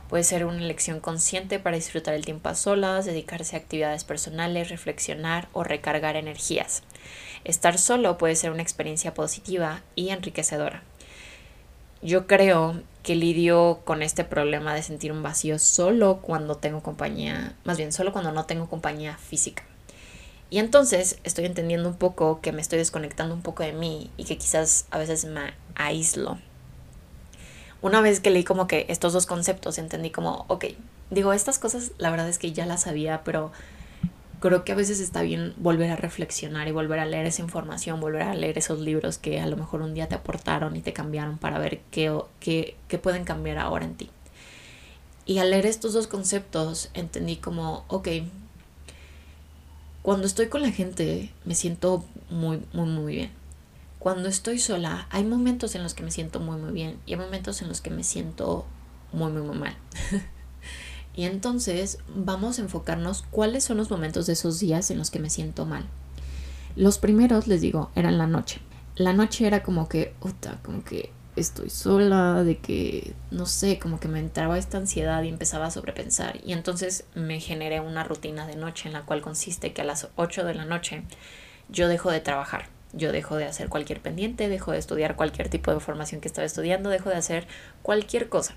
Puede 0.09 0.23
ser 0.23 0.45
una 0.45 0.59
elección 0.59 0.99
consciente 0.99 1.57
para 1.57 1.77
disfrutar 1.77 2.13
el 2.13 2.25
tiempo 2.25 2.49
a 2.49 2.55
solas, 2.55 3.05
dedicarse 3.05 3.55
a 3.55 3.59
actividades 3.59 4.03
personales, 4.03 4.69
reflexionar 4.69 5.47
o 5.53 5.63
recargar 5.63 6.17
energías. 6.17 6.83
Estar 7.45 7.77
solo 7.77 8.17
puede 8.17 8.35
ser 8.35 8.51
una 8.51 8.61
experiencia 8.61 9.13
positiva 9.13 9.81
y 9.95 10.09
enriquecedora. 10.09 10.83
Yo 12.01 12.27
creo 12.27 12.81
que 13.03 13.15
lidio 13.15 13.81
con 13.83 14.01
este 14.01 14.23
problema 14.23 14.73
de 14.73 14.83
sentir 14.83 15.11
un 15.11 15.23
vacío 15.23 15.59
solo 15.59 16.17
cuando 16.21 16.55
tengo 16.55 16.81
compañía, 16.81 17.55
más 17.65 17.77
bien 17.77 17.91
solo 17.91 18.13
cuando 18.13 18.31
no 18.31 18.45
tengo 18.45 18.69
compañía 18.69 19.17
física. 19.17 19.63
Y 20.49 20.59
entonces 20.59 21.17
estoy 21.23 21.45
entendiendo 21.45 21.89
un 21.89 21.95
poco 21.95 22.39
que 22.39 22.51
me 22.51 22.61
estoy 22.61 22.79
desconectando 22.79 23.33
un 23.33 23.41
poco 23.41 23.63
de 23.63 23.73
mí 23.73 24.11
y 24.17 24.25
que 24.25 24.37
quizás 24.37 24.85
a 24.91 24.97
veces 24.97 25.25
me 25.25 25.53
aíslo. 25.75 26.37
Una 27.81 28.01
vez 28.01 28.19
que 28.19 28.29
leí 28.29 28.43
como 28.43 28.67
que 28.67 28.85
estos 28.87 29.13
dos 29.13 29.25
conceptos, 29.25 29.77
entendí 29.77 30.09
como, 30.09 30.45
ok, 30.47 30.65
digo, 31.09 31.33
estas 31.33 31.59
cosas 31.59 31.91
la 31.97 32.11
verdad 32.11 32.29
es 32.29 32.37
que 32.37 32.53
ya 32.53 32.65
las 32.65 32.83
sabía, 32.83 33.23
pero 33.25 33.51
creo 34.43 34.65
que 34.65 34.73
a 34.73 34.75
veces 34.75 34.99
está 34.99 35.21
bien 35.21 35.53
volver 35.55 35.89
a 35.89 35.95
reflexionar 35.95 36.67
y 36.67 36.73
volver 36.73 36.99
a 36.99 37.05
leer 37.05 37.25
esa 37.25 37.41
información, 37.41 38.01
volver 38.01 38.23
a 38.23 38.35
leer 38.35 38.57
esos 38.57 38.77
libros 38.81 39.17
que 39.17 39.39
a 39.39 39.47
lo 39.47 39.55
mejor 39.55 39.81
un 39.81 39.93
día 39.93 40.09
te 40.09 40.15
aportaron 40.15 40.75
y 40.75 40.81
te 40.81 40.91
cambiaron 40.91 41.37
para 41.37 41.59
ver 41.59 41.79
qué, 41.91 42.13
qué, 42.41 42.75
qué 42.89 42.97
pueden 42.97 43.23
cambiar 43.23 43.57
ahora 43.57 43.85
en 43.85 43.95
ti. 43.95 44.09
Y 45.25 45.37
al 45.37 45.49
leer 45.49 45.65
estos 45.65 45.93
dos 45.93 46.07
conceptos 46.07 46.89
entendí 46.93 47.37
como, 47.37 47.85
ok, 47.87 48.09
cuando 50.01 50.27
estoy 50.27 50.49
con 50.49 50.61
la 50.61 50.71
gente 50.71 51.31
me 51.45 51.55
siento 51.55 52.03
muy, 52.29 52.61
muy, 52.73 52.89
muy 52.89 53.15
bien. 53.15 53.31
Cuando 53.97 54.27
estoy 54.27 54.59
sola 54.59 55.07
hay 55.09 55.23
momentos 55.23 55.73
en 55.75 55.83
los 55.83 55.93
que 55.93 56.03
me 56.03 56.11
siento 56.11 56.41
muy, 56.41 56.57
muy 56.57 56.73
bien 56.73 56.99
y 57.05 57.13
hay 57.13 57.19
momentos 57.19 57.61
en 57.61 57.69
los 57.69 57.79
que 57.79 57.91
me 57.91 58.03
siento 58.03 58.65
muy, 59.13 59.31
muy, 59.31 59.43
muy 59.43 59.57
mal. 59.57 59.77
y 61.15 61.25
entonces 61.25 61.99
vamos 62.15 62.57
a 62.57 62.63
enfocarnos 62.63 63.23
cuáles 63.29 63.63
son 63.63 63.77
los 63.77 63.91
momentos 63.91 64.25
de 64.25 64.33
esos 64.33 64.59
días 64.59 64.89
en 64.91 64.97
los 64.97 65.11
que 65.11 65.19
me 65.19 65.29
siento 65.29 65.65
mal. 65.65 65.85
Los 66.75 66.97
primeros, 66.97 67.47
les 67.47 67.61
digo, 67.61 67.91
eran 67.95 68.17
la 68.17 68.27
noche. 68.27 68.59
La 68.95 69.13
noche 69.13 69.45
era 69.45 69.61
como 69.61 69.87
que, 69.87 70.13
puta, 70.19 70.59
como 70.63 70.83
que 70.83 71.11
estoy 71.35 71.69
sola, 71.69 72.43
de 72.43 72.57
que, 72.57 73.13
no 73.31 73.45
sé, 73.45 73.79
como 73.79 73.99
que 73.99 74.07
me 74.07 74.19
entraba 74.19 74.57
esta 74.57 74.77
ansiedad 74.77 75.21
y 75.23 75.29
empezaba 75.29 75.67
a 75.67 75.71
sobrepensar. 75.71 76.39
Y 76.43 76.53
entonces 76.53 77.05
me 77.13 77.39
generé 77.39 77.79
una 77.79 78.03
rutina 78.03 78.47
de 78.47 78.55
noche 78.55 78.87
en 78.87 78.93
la 78.93 79.03
cual 79.03 79.21
consiste 79.21 79.73
que 79.73 79.81
a 79.81 79.85
las 79.85 80.09
8 80.15 80.45
de 80.45 80.55
la 80.55 80.65
noche 80.65 81.03
yo 81.69 81.87
dejo 81.87 82.11
de 82.11 82.21
trabajar. 82.21 82.67
Yo 82.91 83.11
dejo 83.11 83.35
de 83.37 83.45
hacer 83.45 83.69
cualquier 83.69 84.01
pendiente, 84.01 84.49
dejo 84.49 84.71
de 84.71 84.77
estudiar 84.77 85.15
cualquier 85.15 85.49
tipo 85.49 85.73
de 85.73 85.79
formación 85.79 86.21
que 86.21 86.27
estaba 86.27 86.45
estudiando, 86.45 86.89
dejo 86.89 87.09
de 87.09 87.15
hacer 87.15 87.47
cualquier 87.81 88.29
cosa. 88.29 88.55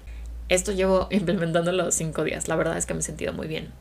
Esto 0.49 0.73
llevo 0.73 1.09
implementándolo 1.11 1.91
cinco 1.91 2.25
días. 2.25 2.49
La 2.49 2.57
verdad 2.57 2.77
es 2.79 2.87
que 2.87 2.95
me 2.95 3.01
he 3.01 3.03
sentido 3.03 3.33
muy 3.33 3.49
bien. 3.49 3.73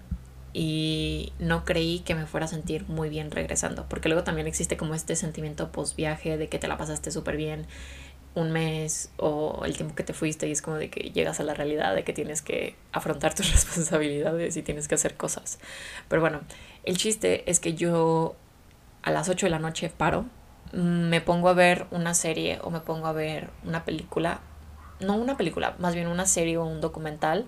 y 0.54 1.34
no 1.38 1.66
creí 1.66 2.00
que 2.00 2.16
me 2.16 2.26
fuera 2.26 2.46
a 2.46 2.48
sentir 2.50 2.86
muy 2.88 3.10
bien 3.10 3.30
regresando, 3.30 3.86
porque 3.90 4.08
luego 4.08 4.24
también 4.24 4.48
existe 4.48 4.78
como 4.78 4.96
este 4.96 5.18
sentimiento 5.18 5.72
post 5.74 5.98
viaje 5.98 6.38
de 6.38 6.48
que 6.48 6.60
te 6.60 6.70
la 6.70 6.78
pasaste 6.78 7.12
súper 7.12 7.36
bien 7.36 7.68
un 8.36 8.52
mes 8.52 9.10
o 9.18 9.64
el 9.66 9.76
tiempo 9.76 9.96
que 9.96 10.04
te 10.04 10.14
fuiste 10.14 10.48
y 10.48 10.52
es 10.52 10.62
como 10.62 10.78
de 10.78 10.90
que 10.90 11.12
llegas 11.12 11.40
a 11.40 11.44
la 11.44 11.54
realidad 11.54 11.96
de 11.96 12.04
que 12.04 12.14
tienes 12.14 12.42
que 12.42 12.76
afrontar 12.92 13.34
tus 13.34 13.52
responsabilidades 13.52 14.56
y 14.58 14.62
tienes 14.62 14.88
que 14.88 14.96
hacer 14.96 15.16
cosas. 15.16 15.60
Pero 16.10 16.22
bueno, 16.22 16.42
el 16.84 16.98
chiste 16.98 17.50
es 17.50 17.60
que 17.60 17.74
yo 17.74 18.36
a 19.02 19.12
las 19.12 19.30
8 19.30 19.46
de 19.46 19.50
la 19.50 19.60
noche 19.60 19.90
paro, 19.90 20.26
me 20.74 21.22
pongo 21.22 21.48
a 21.48 21.54
ver 21.54 21.86
una 21.92 22.14
serie 22.14 22.60
o 22.62 22.70
me 22.70 22.82
pongo 22.82 23.08
a 23.08 23.14
ver 23.14 23.50
una 23.64 23.86
película, 23.86 24.42
no 25.00 25.16
una 25.16 25.38
película, 25.38 25.76
más 25.80 25.96
bien 25.96 26.08
una 26.08 26.26
serie 26.26 26.58
o 26.58 26.66
un 26.66 26.82
documental, 26.82 27.46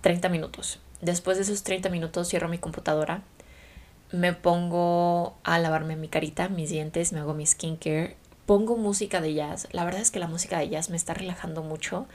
30 0.00 0.28
minutos. 0.28 0.80
Después 1.00 1.36
de 1.36 1.42
esos 1.42 1.62
30 1.62 1.88
minutos 1.88 2.28
cierro 2.28 2.48
mi 2.48 2.58
computadora, 2.58 3.22
me 4.12 4.32
pongo 4.32 5.36
a 5.44 5.58
lavarme 5.58 5.96
mi 5.96 6.08
carita, 6.08 6.48
mis 6.48 6.70
dientes, 6.70 7.12
me 7.12 7.20
hago 7.20 7.34
mi 7.34 7.46
skincare 7.46 8.16
pongo 8.46 8.76
música 8.76 9.20
de 9.20 9.34
jazz. 9.34 9.68
La 9.72 9.84
verdad 9.84 10.00
es 10.00 10.10
que 10.10 10.18
la 10.18 10.26
música 10.26 10.58
de 10.58 10.68
jazz 10.68 10.90
me 10.90 10.96
está 10.96 11.14
relajando 11.14 11.62
mucho 11.62 12.06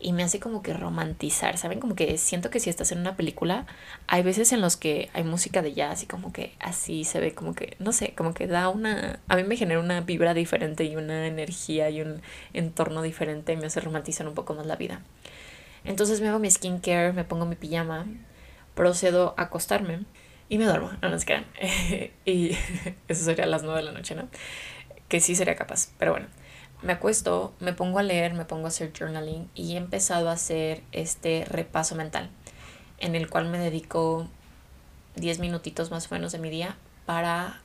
y 0.00 0.12
me 0.12 0.22
hace 0.22 0.38
como 0.38 0.62
que 0.62 0.72
romantizar, 0.74 1.58
¿saben? 1.58 1.80
Como 1.80 1.94
que 1.94 2.18
siento 2.18 2.50
que 2.50 2.60
si 2.60 2.70
estás 2.70 2.92
en 2.92 2.98
una 2.98 3.16
película, 3.16 3.66
hay 4.06 4.22
veces 4.22 4.52
en 4.52 4.60
los 4.60 4.76
que 4.76 5.10
hay 5.12 5.24
música 5.24 5.62
de 5.62 5.74
jazz 5.74 6.02
y 6.02 6.06
como 6.06 6.32
que 6.32 6.54
así 6.60 7.04
se 7.04 7.20
ve 7.20 7.34
como 7.34 7.54
que, 7.54 7.76
no 7.78 7.92
sé, 7.92 8.14
como 8.14 8.34
que 8.34 8.46
da 8.46 8.68
una, 8.68 9.18
a 9.28 9.36
mí 9.36 9.42
me 9.44 9.56
genera 9.56 9.80
una 9.80 10.00
vibra 10.00 10.34
diferente 10.34 10.84
y 10.84 10.96
una 10.96 11.26
energía 11.26 11.90
y 11.90 12.00
un 12.02 12.22
entorno 12.52 13.02
diferente 13.02 13.52
y 13.52 13.56
me 13.56 13.66
hace 13.66 13.80
romantizar 13.80 14.28
un 14.28 14.34
poco 14.34 14.54
más 14.54 14.66
la 14.66 14.76
vida. 14.76 15.02
Entonces 15.84 16.20
me 16.20 16.28
hago 16.28 16.38
mi 16.38 16.50
skincare, 16.50 17.12
me 17.12 17.24
pongo 17.24 17.46
mi 17.46 17.56
pijama, 17.56 18.06
procedo 18.74 19.34
a 19.36 19.42
acostarme 19.44 20.04
y 20.48 20.58
me 20.58 20.64
duermo, 20.64 20.90
no 21.02 21.08
nos 21.08 21.24
crean. 21.24 21.44
y 22.24 22.56
eso 23.08 23.24
sería 23.24 23.44
a 23.44 23.48
las 23.48 23.62
9 23.64 23.78
de 23.78 23.84
la 23.84 23.92
noche, 23.92 24.14
¿no? 24.14 24.28
que 25.08 25.20
sí 25.20 25.34
sería 25.34 25.56
capaz, 25.56 25.88
pero 25.98 26.12
bueno. 26.12 26.26
Me 26.80 26.92
acuesto, 26.92 27.52
me 27.58 27.72
pongo 27.72 27.98
a 27.98 28.04
leer, 28.04 28.34
me 28.34 28.44
pongo 28.44 28.66
a 28.66 28.68
hacer 28.68 28.92
journaling 28.96 29.50
y 29.54 29.74
he 29.74 29.76
empezado 29.76 30.28
a 30.28 30.32
hacer 30.32 30.82
este 30.92 31.44
repaso 31.44 31.96
mental 31.96 32.30
en 32.98 33.14
el 33.14 33.28
cual 33.28 33.48
me 33.48 33.58
dedico 33.58 34.28
10 35.16 35.40
minutitos 35.40 35.90
más 35.90 36.10
o 36.10 36.14
menos 36.14 36.32
de 36.32 36.38
mi 36.38 36.50
día 36.50 36.76
para 37.04 37.60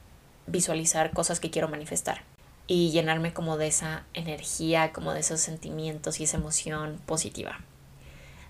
visualizar 0.47 1.11
cosas 1.11 1.39
que 1.39 1.51
quiero 1.51 1.69
manifestar 1.69 2.23
y 2.65 2.91
llenarme 2.91 3.33
como 3.33 3.57
de 3.57 3.67
esa 3.67 4.03
energía, 4.13 4.91
como 4.93 5.13
de 5.13 5.19
esos 5.19 5.41
sentimientos 5.41 6.19
y 6.19 6.23
esa 6.23 6.37
emoción 6.37 6.99
positiva. 7.05 7.59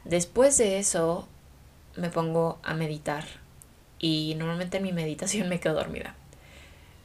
Después 0.06 0.58
de 0.58 0.80
eso 0.80 1.28
me 1.95 2.10
pongo 2.10 2.60
a 2.63 2.73
meditar 2.73 3.26
y 3.99 4.36
normalmente 4.38 4.78
en 4.78 4.84
mi 4.84 4.93
meditación 4.93 5.49
me 5.49 5.60
quedo 5.60 5.73
dormida 5.73 6.15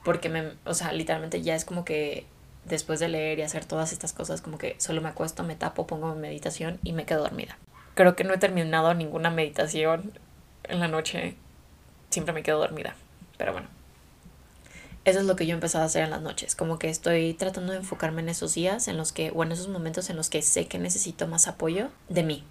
porque 0.04 0.28
me, 0.28 0.52
o 0.64 0.74
sea, 0.74 0.92
literalmente 0.92 1.42
ya 1.42 1.54
es 1.54 1.64
como 1.64 1.84
que 1.84 2.24
después 2.68 3.00
de 3.00 3.08
leer 3.08 3.38
y 3.38 3.42
hacer 3.42 3.64
todas 3.64 3.92
estas 3.92 4.12
cosas, 4.12 4.40
como 4.40 4.58
que 4.58 4.76
solo 4.78 5.00
me 5.00 5.08
acuesto, 5.08 5.42
me 5.42 5.56
tapo, 5.56 5.86
pongo 5.86 6.14
mi 6.14 6.20
meditación 6.20 6.78
y 6.82 6.92
me 6.92 7.04
quedo 7.04 7.22
dormida. 7.22 7.58
Creo 7.94 8.14
que 8.16 8.24
no 8.24 8.34
he 8.34 8.38
terminado 8.38 8.94
ninguna 8.94 9.30
meditación 9.30 10.12
en 10.64 10.80
la 10.80 10.88
noche, 10.88 11.36
siempre 12.10 12.32
me 12.32 12.42
quedo 12.42 12.58
dormida, 12.58 12.94
pero 13.36 13.52
bueno. 13.52 13.68
Eso 15.04 15.20
es 15.20 15.26
lo 15.26 15.36
que 15.36 15.46
yo 15.46 15.52
he 15.52 15.54
empezado 15.54 15.84
a 15.84 15.86
hacer 15.86 16.04
en 16.04 16.10
las 16.10 16.20
noches, 16.20 16.54
como 16.54 16.78
que 16.78 16.90
estoy 16.90 17.32
tratando 17.34 17.72
de 17.72 17.78
enfocarme 17.78 18.20
en 18.20 18.28
esos 18.28 18.54
días 18.54 18.88
en 18.88 18.96
los 18.96 19.12
que, 19.12 19.32
o 19.34 19.42
en 19.42 19.52
esos 19.52 19.68
momentos 19.68 20.10
en 20.10 20.16
los 20.16 20.28
que 20.28 20.42
sé 20.42 20.66
que 20.66 20.78
necesito 20.78 21.26
más 21.26 21.48
apoyo 21.48 21.88
de 22.08 22.22
mí. 22.22 22.44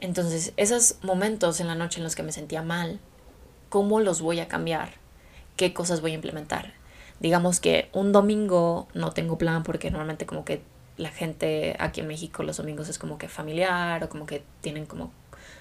Entonces, 0.00 0.52
esos 0.56 0.96
momentos 1.02 1.60
en 1.60 1.66
la 1.66 1.74
noche 1.74 1.98
en 1.98 2.04
los 2.04 2.14
que 2.14 2.22
me 2.22 2.32
sentía 2.32 2.62
mal, 2.62 3.00
¿cómo 3.68 4.00
los 4.00 4.22
voy 4.22 4.40
a 4.40 4.48
cambiar? 4.48 4.94
qué 5.58 5.74
cosas 5.74 6.00
voy 6.00 6.12
a 6.12 6.14
implementar. 6.14 6.72
Digamos 7.20 7.60
que 7.60 7.88
un 7.92 8.12
domingo 8.12 8.88
no 8.94 9.12
tengo 9.12 9.38
plan 9.38 9.62
porque 9.62 9.90
normalmente 9.90 10.26
como 10.26 10.44
que 10.44 10.62
la 10.96 11.10
gente 11.10 11.76
aquí 11.78 12.00
en 12.00 12.08
México 12.08 12.42
los 12.42 12.56
domingos 12.56 12.88
es 12.88 12.98
como 12.98 13.18
que 13.18 13.28
familiar 13.28 14.02
o 14.04 14.08
como 14.08 14.26
que 14.26 14.42
tienen 14.60 14.86
como 14.86 15.12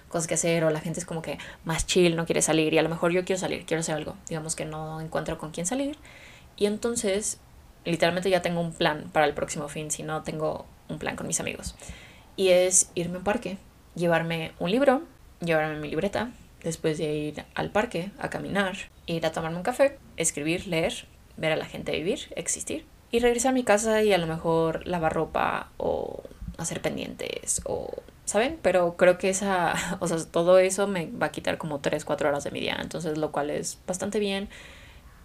cosas 0.09 0.27
que 0.27 0.33
hacer 0.33 0.63
o 0.63 0.69
la 0.69 0.79
gente 0.79 0.99
es 0.99 1.05
como 1.05 1.21
que 1.21 1.37
más 1.63 1.85
chill, 1.85 2.15
no 2.15 2.25
quiere 2.25 2.41
salir 2.41 2.73
y 2.73 2.77
a 2.77 2.81
lo 2.81 2.89
mejor 2.89 3.11
yo 3.11 3.23
quiero 3.25 3.39
salir, 3.39 3.65
quiero 3.65 3.81
hacer 3.81 3.95
algo, 3.95 4.15
digamos 4.29 4.55
que 4.55 4.65
no 4.65 5.01
encuentro 5.01 5.37
con 5.37 5.51
quién 5.51 5.65
salir 5.65 5.97
y 6.55 6.65
entonces 6.65 7.39
literalmente 7.85 8.29
ya 8.29 8.41
tengo 8.41 8.61
un 8.61 8.73
plan 8.73 9.09
para 9.11 9.25
el 9.25 9.33
próximo 9.33 9.67
fin, 9.67 9.91
si 9.91 10.03
no 10.03 10.23
tengo 10.23 10.65
un 10.89 10.99
plan 10.99 11.15
con 11.15 11.27
mis 11.27 11.39
amigos. 11.39 11.75
Y 12.35 12.49
es 12.49 12.91
irme 12.95 13.15
a 13.15 13.17
un 13.19 13.23
parque, 13.23 13.57
llevarme 13.95 14.51
un 14.59 14.71
libro, 14.71 15.03
llevarme 15.39 15.79
mi 15.79 15.89
libreta, 15.89 16.31
después 16.63 16.97
de 16.97 17.13
ir 17.13 17.45
al 17.55 17.71
parque 17.71 18.11
a 18.19 18.29
caminar, 18.29 18.75
ir 19.05 19.25
a 19.25 19.31
tomarme 19.31 19.57
un 19.57 19.63
café, 19.63 19.97
escribir, 20.17 20.67
leer, 20.67 21.07
ver 21.37 21.51
a 21.51 21.55
la 21.55 21.65
gente 21.65 21.91
vivir, 21.91 22.19
existir 22.35 22.85
y 23.11 23.19
regresar 23.19 23.51
a 23.51 23.53
mi 23.53 23.63
casa 23.63 24.03
y 24.03 24.11
a 24.11 24.17
lo 24.17 24.27
mejor 24.27 24.85
lavar 24.85 25.13
ropa 25.13 25.69
o 25.77 26.23
hacer 26.57 26.81
pendientes 26.81 27.61
o 27.65 27.93
¿saben? 28.27 28.59
Pero 28.61 28.97
creo 28.97 29.17
que 29.17 29.29
esa, 29.29 29.73
o 29.99 30.07
sea, 30.07 30.17
todo 30.29 30.59
eso 30.59 30.85
me 30.87 31.09
va 31.09 31.27
a 31.27 31.31
quitar 31.31 31.57
como 31.57 31.79
3, 31.79 32.05
4 32.05 32.29
horas 32.29 32.43
de 32.43 32.51
mi 32.51 32.59
día, 32.59 32.77
entonces 32.79 33.17
lo 33.17 33.31
cual 33.31 33.49
es 33.49 33.79
bastante 33.87 34.19
bien. 34.19 34.49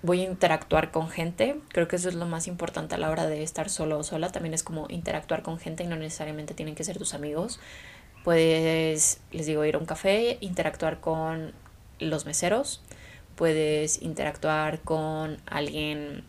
Voy 0.03 0.23
a 0.23 0.25
interactuar 0.25 0.91
con 0.91 1.09
gente, 1.09 1.61
creo 1.69 1.87
que 1.87 1.97
eso 1.97 2.09
es 2.09 2.17
lo 2.17 2.27
más 2.27 2.49
importante 2.49 2.95
a 2.97 2.99
la 2.99 3.11
hora 3.11 3.27
de 3.27 3.43
estar 3.43 3.71
solo 3.71 3.99
o 3.99 4.03
sola, 4.03 4.33
también 4.33 4.55
es 4.55 4.63
como 4.65 4.87
interactuar 4.89 5.43
con 5.43 5.59
gente 5.59 5.85
y 5.85 5.87
no 5.87 5.97
necesariamente 5.97 6.55
tienen 6.55 6.75
que 6.75 6.85
ser 6.85 6.99
tus 6.99 7.15
amigos. 7.15 7.61
Puedes, 8.25 9.21
les 9.33 9.47
digo, 9.47 9.65
ir 9.65 9.77
a 9.77 9.79
un 9.79 9.87
café, 9.87 10.39
interactuar 10.41 11.01
con 11.01 11.53
los 11.99 12.25
meseros, 12.27 12.83
puedes 13.37 14.03
interactuar 14.03 14.81
con 14.81 15.39
alguien, 15.47 16.25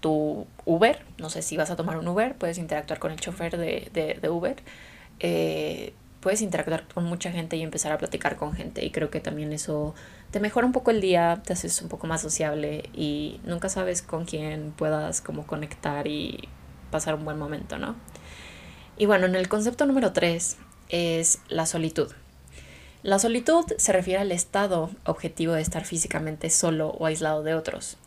tu 0.00 0.46
Uber, 0.64 1.02
no 1.18 1.30
sé 1.30 1.42
si 1.42 1.56
vas 1.56 1.70
a 1.70 1.76
tomar 1.76 1.96
un 1.96 2.06
Uber, 2.08 2.34
puedes 2.36 2.58
interactuar 2.58 2.98
con 2.98 3.12
el 3.12 3.20
chofer 3.20 3.56
de, 3.56 4.28
Uber, 4.28 4.56
eh, 5.20 5.94
puedes 6.20 6.42
interactuar 6.42 6.86
con 6.88 7.04
mucha 7.04 7.30
gente 7.32 7.56
y 7.56 7.62
empezar 7.62 7.92
a 7.92 7.98
platicar 7.98 8.36
con 8.36 8.54
gente 8.54 8.84
y 8.84 8.90
creo 8.90 9.10
que 9.10 9.20
también 9.20 9.52
eso 9.52 9.94
te 10.30 10.40
mejora 10.40 10.66
un 10.66 10.72
poco 10.72 10.90
el 10.90 11.00
día, 11.00 11.42
te 11.44 11.52
haces 11.52 11.80
un 11.82 11.88
poco 11.88 12.06
más 12.06 12.20
sociable 12.20 12.88
y 12.92 13.40
nunca 13.44 13.68
sabes 13.68 14.02
con 14.02 14.24
quién 14.24 14.72
puedas 14.76 15.20
como 15.20 15.46
conectar 15.46 16.06
y 16.06 16.48
pasar 16.90 17.14
un 17.14 17.24
buen 17.24 17.38
momento, 17.38 17.78
¿no? 17.78 17.94
Y 18.96 19.06
bueno, 19.06 19.26
en 19.26 19.34
el 19.34 19.48
concepto 19.48 19.86
número 19.86 20.12
3 20.12 20.56
es 20.88 21.40
la 21.48 21.66
solitud. 21.66 22.12
La 23.04 23.18
solitud 23.18 23.66
se 23.76 23.92
refiere 23.92 24.22
al 24.22 24.32
estado 24.32 24.88
objetivo 25.04 25.52
de 25.52 25.60
estar 25.60 25.84
físicamente 25.84 26.48
solo 26.48 26.88
o 26.88 27.04
aislado 27.04 27.42
de 27.42 27.54
otros. 27.54 27.98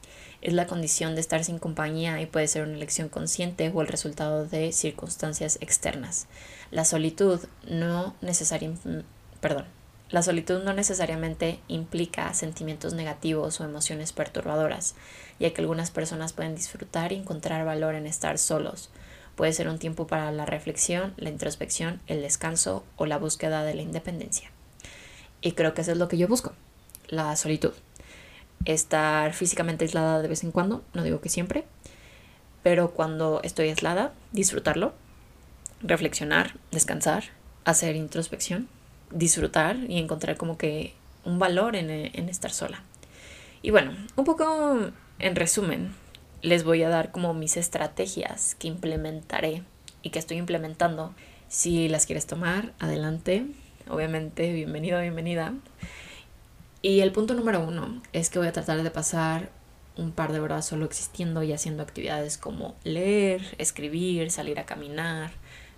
Es 0.41 0.53
la 0.53 0.65
condición 0.65 1.13
de 1.13 1.21
estar 1.21 1.43
sin 1.43 1.59
compañía 1.59 2.19
y 2.19 2.25
puede 2.25 2.47
ser 2.47 2.63
una 2.63 2.73
elección 2.73 3.07
consciente 3.07 3.71
o 3.71 3.83
el 3.83 3.89
resultado 3.89 4.47
de 4.47 4.71
circunstancias 4.71 5.59
externas. 5.61 6.25
La 6.71 6.83
solitud 6.83 7.41
no 7.69 8.15
necesariamente, 8.21 9.05
perdón, 9.39 9.65
la 10.09 10.23
solitud 10.23 10.63
no 10.63 10.73
necesariamente 10.73 11.59
implica 11.67 12.33
sentimientos 12.33 12.95
negativos 12.95 13.61
o 13.61 13.65
emociones 13.65 14.13
perturbadoras, 14.13 14.95
ya 15.39 15.53
que 15.53 15.61
algunas 15.61 15.91
personas 15.91 16.33
pueden 16.33 16.55
disfrutar 16.55 17.11
y 17.11 17.17
encontrar 17.17 17.63
valor 17.65 17.93
en 17.93 18.07
estar 18.07 18.39
solos, 18.39 18.89
Puede 19.35 19.53
ser 19.53 19.69
un 19.69 19.77
tiempo 19.77 20.07
para 20.07 20.31
la 20.31 20.47
reflexión, 20.47 21.13
la 21.17 21.29
introspección, 21.29 22.01
el 22.07 22.23
descanso 22.23 22.83
o 22.95 23.05
la 23.05 23.19
búsqueda 23.19 23.63
de 23.63 23.75
la 23.75 23.83
independencia. 23.83 24.49
Y 25.41 25.53
creo 25.53 25.73
que 25.73 25.81
eso 25.81 25.91
es 25.91 25.97
lo 25.97 26.07
que 26.07 26.17
yo 26.17 26.27
busco, 26.27 26.53
la 27.07 27.35
solitud. 27.35 27.73
Estar 28.65 29.33
físicamente 29.33 29.85
aislada 29.85 30.21
de 30.21 30.27
vez 30.27 30.43
en 30.43 30.51
cuando, 30.51 30.83
no 30.93 31.03
digo 31.03 31.21
que 31.21 31.29
siempre, 31.29 31.65
pero 32.63 32.91
cuando 32.91 33.41
estoy 33.43 33.69
aislada, 33.69 34.13
disfrutarlo, 34.31 34.93
reflexionar, 35.81 36.55
descansar, 36.71 37.25
hacer 37.65 37.95
introspección, 37.95 38.67
disfrutar 39.11 39.77
y 39.87 39.99
encontrar 39.99 40.37
como 40.37 40.57
que 40.57 40.93
un 41.23 41.39
valor 41.39 41.75
en, 41.75 41.89
en 41.89 42.29
estar 42.29 42.51
sola. 42.51 42.81
Y 43.61 43.71
bueno, 43.71 43.95
un 44.15 44.25
poco 44.25 44.91
en 45.19 45.35
resumen, 45.35 45.93
les 46.41 46.63
voy 46.63 46.83
a 46.83 46.89
dar 46.89 47.11
como 47.11 47.33
mis 47.33 47.57
estrategias 47.57 48.55
que 48.55 48.67
implementaré 48.67 49.63
y 50.01 50.09
que 50.09 50.19
estoy 50.19 50.37
implementando. 50.37 51.13
Si 51.47 51.87
las 51.87 52.05
quieres 52.05 52.27
tomar, 52.27 52.73
adelante. 52.79 53.45
Obviamente, 53.89 54.53
bienvenido, 54.53 54.99
bienvenida. 55.01 55.53
Y 56.81 57.01
el 57.01 57.11
punto 57.11 57.33
número 57.33 57.59
uno 57.61 58.01
es 58.13 58.29
que 58.29 58.39
voy 58.39 58.47
a 58.47 58.51
tratar 58.51 58.81
de 58.83 58.91
pasar 58.91 59.49
un 59.95 60.11
par 60.11 60.31
de 60.31 60.39
horas 60.39 60.65
solo 60.65 60.85
existiendo 60.85 61.43
y 61.43 61.53
haciendo 61.53 61.83
actividades 61.83 62.37
como 62.37 62.75
leer, 62.83 63.55
escribir, 63.57 64.29
salir 64.31 64.59
a 64.59 64.65
caminar, 64.65 65.31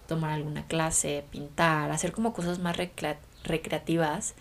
tomar 0.07 0.31
alguna 0.31 0.67
clase, 0.67 1.23
pintar, 1.31 1.91
hacer 1.91 2.11
como 2.11 2.33
cosas 2.33 2.59
más 2.59 2.77
recreativas 3.43 4.35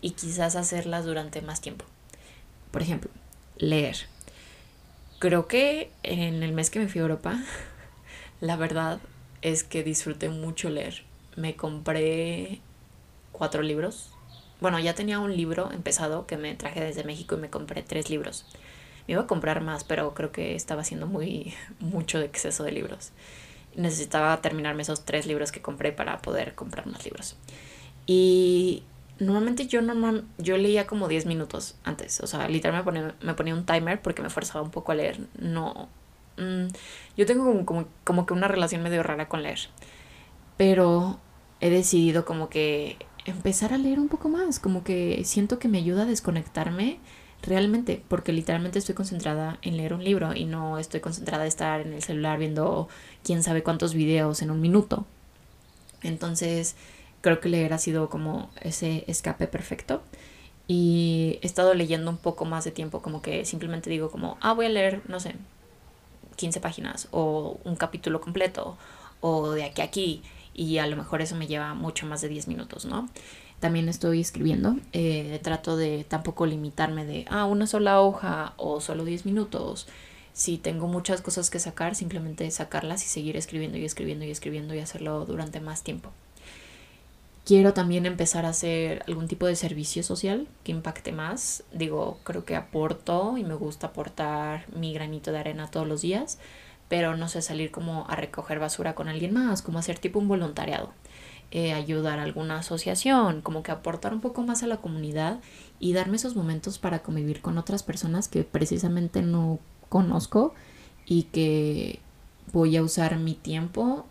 y 0.00 0.12
quizás 0.12 0.56
hacerlas 0.56 1.04
durante 1.04 1.42
más 1.42 1.60
tiempo. 1.60 1.84
Por 2.70 2.82
ejemplo, 2.82 3.10
leer 3.56 3.96
creo 5.20 5.46
que 5.46 5.92
en 6.02 6.42
el 6.42 6.52
mes 6.52 6.70
que 6.70 6.80
me 6.80 6.88
fui 6.88 6.98
a 6.98 7.02
Europa, 7.02 7.38
la 8.40 8.56
verdad 8.56 8.98
es 9.42 9.62
que 9.62 9.84
disfruté 9.84 10.28
mucho 10.28 10.68
leer. 10.70 11.04
Me 11.36 11.54
compré 11.54 12.60
cuatro 13.40 13.62
libros, 13.62 14.10
bueno, 14.60 14.78
ya 14.78 14.94
tenía 14.94 15.18
un 15.18 15.34
libro 15.34 15.72
empezado 15.72 16.26
que 16.26 16.36
me 16.36 16.54
traje 16.54 16.84
desde 16.84 17.04
México 17.04 17.36
y 17.36 17.38
me 17.38 17.48
compré 17.48 17.82
tres 17.82 18.10
libros. 18.10 18.44
Me 19.08 19.12
iba 19.14 19.22
a 19.22 19.26
comprar 19.26 19.62
más, 19.62 19.82
pero 19.82 20.12
creo 20.12 20.30
que 20.30 20.54
estaba 20.54 20.82
haciendo 20.82 21.06
muy 21.06 21.54
mucho 21.80 22.20
exceso 22.20 22.64
de 22.64 22.72
libros. 22.72 23.12
Necesitaba 23.76 24.42
terminarme 24.42 24.82
esos 24.82 25.06
tres 25.06 25.26
libros 25.26 25.52
que 25.52 25.62
compré 25.62 25.90
para 25.90 26.20
poder 26.20 26.54
comprar 26.54 26.86
más 26.86 27.02
libros. 27.02 27.36
Y 28.04 28.82
normalmente 29.18 29.66
yo 29.66 29.80
normal, 29.80 30.26
yo 30.36 30.58
leía 30.58 30.86
como 30.86 31.08
10 31.08 31.24
minutos 31.24 31.76
antes. 31.82 32.20
O 32.20 32.26
sea, 32.26 32.46
literalmente 32.46 33.14
me 33.22 33.32
ponía, 33.32 33.54
un 33.54 33.64
timer 33.64 34.02
porque 34.02 34.20
me 34.20 34.28
forzaba 34.28 34.60
un 34.60 34.70
poco 34.70 34.92
a 34.92 34.96
leer. 34.96 35.18
No. 35.38 35.88
Mm, 36.36 36.66
yo 37.16 37.24
tengo 37.24 37.64
como, 37.64 37.86
como 38.04 38.26
que 38.26 38.34
una 38.34 38.48
relación 38.48 38.82
medio 38.82 39.02
rara 39.02 39.30
con 39.30 39.42
leer. 39.42 39.60
Pero 40.58 41.18
he 41.60 41.70
decidido 41.70 42.24
como 42.24 42.48
que 42.48 42.96
empezar 43.30 43.72
a 43.72 43.78
leer 43.78 43.98
un 43.98 44.08
poco 44.08 44.28
más. 44.28 44.58
Como 44.58 44.84
que 44.84 45.22
siento 45.24 45.58
que 45.58 45.68
me 45.68 45.78
ayuda 45.78 46.02
a 46.02 46.06
desconectarme 46.06 46.98
realmente, 47.42 48.02
porque 48.08 48.32
literalmente 48.32 48.78
estoy 48.78 48.94
concentrada 48.94 49.58
en 49.62 49.76
leer 49.76 49.94
un 49.94 50.04
libro 50.04 50.34
y 50.34 50.44
no 50.44 50.78
estoy 50.78 51.00
concentrada 51.00 51.44
en 51.44 51.48
estar 51.48 51.80
en 51.80 51.92
el 51.94 52.02
celular 52.02 52.38
viendo 52.38 52.88
quién 53.24 53.42
sabe 53.42 53.62
cuántos 53.62 53.94
videos 53.94 54.42
en 54.42 54.50
un 54.50 54.60
minuto. 54.60 55.06
Entonces, 56.02 56.76
creo 57.20 57.40
que 57.40 57.48
leer 57.48 57.72
ha 57.72 57.78
sido 57.78 58.08
como 58.08 58.50
ese 58.60 59.04
escape 59.06 59.46
perfecto. 59.46 60.02
Y 60.66 61.38
he 61.42 61.46
estado 61.46 61.74
leyendo 61.74 62.10
un 62.10 62.18
poco 62.18 62.44
más 62.44 62.64
de 62.64 62.70
tiempo, 62.70 63.02
como 63.02 63.22
que 63.22 63.44
simplemente 63.44 63.90
digo 63.90 64.10
como, 64.10 64.38
ah, 64.40 64.52
voy 64.52 64.66
a 64.66 64.68
leer, 64.68 65.02
no 65.08 65.18
sé, 65.18 65.34
15 66.36 66.60
páginas 66.60 67.08
o 67.10 67.58
un 67.64 67.76
capítulo 67.76 68.20
completo 68.20 68.76
o 69.20 69.50
de 69.50 69.64
aquí 69.64 69.82
a 69.82 69.84
aquí. 69.84 70.22
Y 70.54 70.78
a 70.78 70.86
lo 70.86 70.96
mejor 70.96 71.22
eso 71.22 71.36
me 71.36 71.46
lleva 71.46 71.74
mucho 71.74 72.06
más 72.06 72.20
de 72.20 72.28
10 72.28 72.48
minutos, 72.48 72.84
¿no? 72.84 73.08
también 73.60 73.88
estoy 73.88 74.20
escribiendo. 74.20 74.76
Eh, 74.92 75.38
trato 75.42 75.76
de 75.76 76.04
tampoco 76.04 76.46
limitarme 76.46 77.04
de, 77.04 77.26
ah, 77.30 77.44
una 77.44 77.66
sola 77.66 78.00
hoja 78.00 78.54
o 78.56 78.80
solo 78.80 79.04
10 79.04 79.26
minutos. 79.26 79.86
Si 80.32 80.58
tengo 80.58 80.88
muchas 80.88 81.20
cosas 81.20 81.50
que 81.50 81.58
sacar, 81.58 81.94
simplemente 81.94 82.50
sacarlas 82.50 83.04
y 83.04 83.08
seguir 83.08 83.36
escribiendo 83.36 83.76
y 83.76 83.84
escribiendo 83.84 84.24
y 84.24 84.30
escribiendo 84.30 84.74
y 84.74 84.78
hacerlo 84.78 85.26
durante 85.26 85.60
más 85.60 85.82
tiempo. 85.82 86.10
Quiero 87.44 87.74
también 87.74 88.06
empezar 88.06 88.46
a 88.46 88.50
hacer 88.50 89.02
algún 89.06 89.26
tipo 89.26 89.46
de 89.46 89.56
servicio 89.56 90.02
social 90.02 90.46
que 90.62 90.72
impacte 90.72 91.10
más. 91.10 91.64
Digo, 91.72 92.18
creo 92.22 92.44
que 92.44 92.54
aporto 92.54 93.36
y 93.38 93.44
me 93.44 93.54
gusta 93.54 93.88
aportar 93.88 94.66
mi 94.74 94.94
granito 94.94 95.32
de 95.32 95.38
arena 95.38 95.70
todos 95.70 95.86
los 95.86 96.02
días, 96.02 96.38
pero 96.90 97.16
no 97.16 97.28
sé 97.28 97.40
salir 97.40 97.70
como 97.70 98.04
a 98.08 98.16
recoger 98.16 98.58
basura 98.58 98.96
con 98.96 99.08
alguien 99.08 99.32
más, 99.32 99.62
como 99.62 99.78
hacer 99.78 100.00
tipo 100.00 100.18
un 100.18 100.26
voluntariado. 100.26 100.92
Eh, 101.52 101.72
ayudar 101.72 102.18
a 102.18 102.24
alguna 102.24 102.58
asociación, 102.58 103.42
como 103.42 103.62
que 103.62 103.70
aportar 103.70 104.12
un 104.12 104.20
poco 104.20 104.42
más 104.42 104.64
a 104.64 104.66
la 104.66 104.78
comunidad 104.78 105.38
y 105.78 105.92
darme 105.92 106.16
esos 106.16 106.34
momentos 106.34 106.78
para 106.78 106.98
convivir 106.98 107.42
con 107.42 107.58
otras 107.58 107.84
personas 107.84 108.26
que 108.26 108.42
precisamente 108.42 109.22
no 109.22 109.60
conozco 109.88 110.52
y 111.06 111.24
que 111.24 112.00
voy 112.52 112.76
a 112.76 112.82
usar 112.82 113.18
mi 113.18 113.34
tiempo 113.34 114.04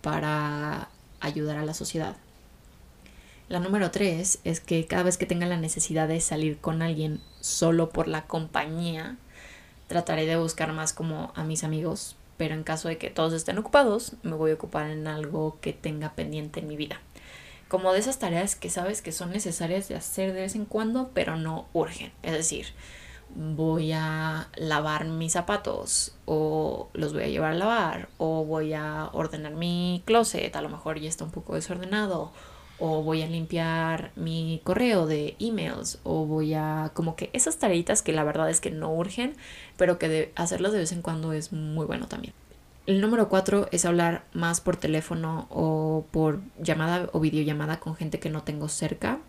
para 0.00 0.88
ayudar 1.20 1.58
a 1.58 1.64
la 1.64 1.74
sociedad. 1.74 2.16
La 3.50 3.60
número 3.60 3.90
tres 3.90 4.40
es 4.44 4.60
que 4.60 4.86
cada 4.86 5.02
vez 5.02 5.18
que 5.18 5.26
tenga 5.26 5.46
la 5.46 5.58
necesidad 5.58 6.08
de 6.08 6.20
salir 6.20 6.58
con 6.58 6.80
alguien 6.80 7.20
solo 7.40 7.90
por 7.90 8.08
la 8.08 8.26
compañía, 8.26 9.18
trataré 9.86 10.26
de 10.26 10.36
buscar 10.36 10.72
más 10.72 10.92
como 10.92 11.32
a 11.34 11.44
mis 11.44 11.64
amigos 11.64 12.16
pero 12.36 12.54
en 12.54 12.64
caso 12.64 12.88
de 12.88 12.98
que 12.98 13.10
todos 13.10 13.32
estén 13.32 13.58
ocupados, 13.58 14.14
me 14.22 14.34
voy 14.34 14.50
a 14.50 14.54
ocupar 14.54 14.90
en 14.90 15.06
algo 15.06 15.58
que 15.60 15.72
tenga 15.72 16.14
pendiente 16.14 16.60
en 16.60 16.68
mi 16.68 16.76
vida. 16.76 17.00
Como 17.68 17.92
de 17.92 17.98
esas 17.98 18.18
tareas 18.18 18.56
que 18.56 18.70
sabes 18.70 19.02
que 19.02 19.12
son 19.12 19.30
necesarias 19.30 19.88
de 19.88 19.96
hacer 19.96 20.32
de 20.32 20.42
vez 20.42 20.54
en 20.54 20.64
cuando, 20.64 21.10
pero 21.14 21.36
no 21.36 21.66
urgen. 21.72 22.12
Es 22.22 22.32
decir, 22.32 22.66
voy 23.34 23.92
a 23.92 24.48
lavar 24.56 25.06
mis 25.06 25.32
zapatos 25.32 26.14
o 26.24 26.88
los 26.92 27.12
voy 27.12 27.24
a 27.24 27.28
llevar 27.28 27.52
a 27.52 27.56
lavar 27.56 28.08
o 28.18 28.44
voy 28.44 28.74
a 28.74 29.08
ordenar 29.12 29.54
mi 29.54 30.02
closet, 30.04 30.54
a 30.54 30.62
lo 30.62 30.68
mejor 30.68 31.00
ya 31.00 31.08
está 31.08 31.24
un 31.24 31.30
poco 31.30 31.54
desordenado 31.54 32.32
o 32.78 33.02
voy 33.02 33.22
a 33.22 33.26
limpiar 33.26 34.12
mi 34.16 34.60
correo 34.64 35.06
de 35.06 35.36
emails 35.38 36.00
o 36.02 36.26
voy 36.26 36.54
a 36.54 36.90
como 36.94 37.16
que 37.16 37.30
esas 37.32 37.58
tareitas 37.58 38.02
que 38.02 38.12
la 38.12 38.24
verdad 38.24 38.50
es 38.50 38.60
que 38.60 38.70
no 38.70 38.92
urgen, 38.92 39.36
pero 39.76 39.98
que 39.98 40.08
de 40.08 40.32
hacerlas 40.34 40.72
de 40.72 40.78
vez 40.78 40.92
en 40.92 41.02
cuando 41.02 41.32
es 41.32 41.52
muy 41.52 41.86
bueno 41.86 42.06
también. 42.08 42.34
El 42.86 43.00
número 43.00 43.30
cuatro 43.30 43.66
es 43.72 43.86
hablar 43.86 44.24
más 44.34 44.60
por 44.60 44.76
teléfono 44.76 45.46
o 45.48 46.04
por 46.10 46.42
llamada 46.60 47.08
o 47.12 47.20
videollamada 47.20 47.80
con 47.80 47.96
gente 47.96 48.18
que 48.18 48.28
no 48.28 48.42
tengo 48.42 48.68
cerca 48.68 49.20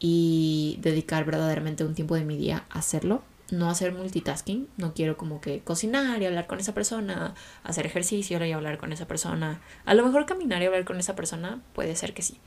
y 0.00 0.78
dedicar 0.80 1.24
verdaderamente 1.24 1.84
un 1.84 1.94
tiempo 1.94 2.16
de 2.16 2.24
mi 2.24 2.36
día 2.36 2.64
a 2.70 2.80
hacerlo. 2.80 3.22
No 3.52 3.70
hacer 3.70 3.92
multitasking, 3.92 4.68
no 4.78 4.94
quiero 4.94 5.16
como 5.16 5.40
que 5.40 5.60
cocinar 5.60 6.22
y 6.22 6.26
hablar 6.26 6.48
con 6.48 6.58
esa 6.58 6.74
persona, 6.74 7.34
hacer 7.62 7.86
ejercicio 7.86 8.44
y 8.44 8.50
hablar 8.50 8.78
con 8.78 8.92
esa 8.92 9.06
persona. 9.06 9.60
A 9.84 9.94
lo 9.94 10.04
mejor 10.04 10.26
caminar 10.26 10.60
y 10.62 10.66
hablar 10.66 10.84
con 10.84 10.98
esa 10.98 11.14
persona 11.14 11.60
puede 11.74 11.94
ser 11.94 12.14
que 12.14 12.22
sí, 12.22 12.40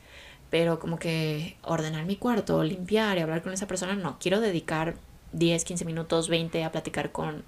pero 0.56 0.80
como 0.80 0.98
que 0.98 1.58
ordenar 1.64 2.06
mi 2.06 2.16
cuarto, 2.16 2.64
limpiar 2.64 3.18
y 3.18 3.20
hablar 3.20 3.44
con 3.44 3.52
esa 3.52 3.68
persona, 3.68 3.94
no, 3.94 4.18
quiero 4.20 4.40
dedicar 4.40 4.96
10, 5.34 5.66
15 5.66 5.84
minutos, 5.84 6.30
20 6.30 6.64
a 6.64 6.72
platicar 6.72 7.12
con 7.12 7.44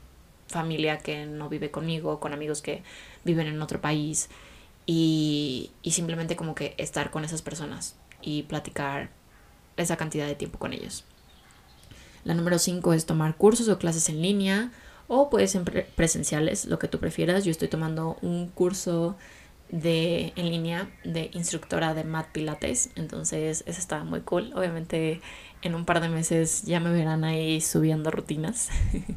familia 0.50 0.98
que 0.98 1.26
no 1.26 1.48
vive 1.48 1.72
conmigo, 1.72 2.20
con 2.20 2.34
amigos 2.34 2.62
que 2.62 2.84
viven 3.24 3.48
en 3.48 3.62
otro 3.62 3.80
país 3.80 4.28
y, 4.86 5.72
y 5.84 5.92
simplemente 5.92 6.36
como 6.36 6.54
que 6.54 6.76
estar 6.78 7.10
con 7.10 7.24
esas 7.24 7.42
personas 7.42 7.96
y 8.22 8.44
platicar 8.44 9.10
esa 9.78 9.96
cantidad 9.96 10.28
de 10.28 10.36
tiempo 10.36 10.60
con 10.60 10.74
ellos. 10.74 11.06
La 12.26 12.34
número 12.34 12.60
5 12.60 12.92
es 12.92 13.06
tomar 13.06 13.38
cursos 13.38 13.70
o 13.70 13.80
clases 13.80 14.10
en 14.10 14.22
línea 14.22 14.70
o 15.08 15.30
puede 15.30 15.48
ser 15.48 15.64
presenciales, 15.96 16.66
lo 16.66 16.78
que 16.78 16.90
tú 16.90 17.00
prefieras. 17.00 17.46
Yo 17.46 17.52
estoy 17.52 17.70
tomando 17.70 18.18
un 18.22 18.50
curso 18.50 19.16
de 19.70 20.34
en 20.36 20.50
línea 20.50 20.90
de 21.04 21.30
instructora 21.34 21.94
de 21.94 22.04
Mat 22.04 22.28
Pilates, 22.32 22.90
entonces 22.96 23.64
eso 23.66 23.80
está 23.80 24.04
muy 24.04 24.22
cool. 24.22 24.52
Obviamente 24.56 25.22
en 25.62 25.76
un 25.76 25.86
par 25.86 26.02
de 26.02 26.10
meses 26.10 26.64
ya 26.64 26.80
me 26.80 26.92
verán 26.92 27.24
ahí 27.24 27.62
subiendo 27.62 28.12
rutinas. 28.12 28.70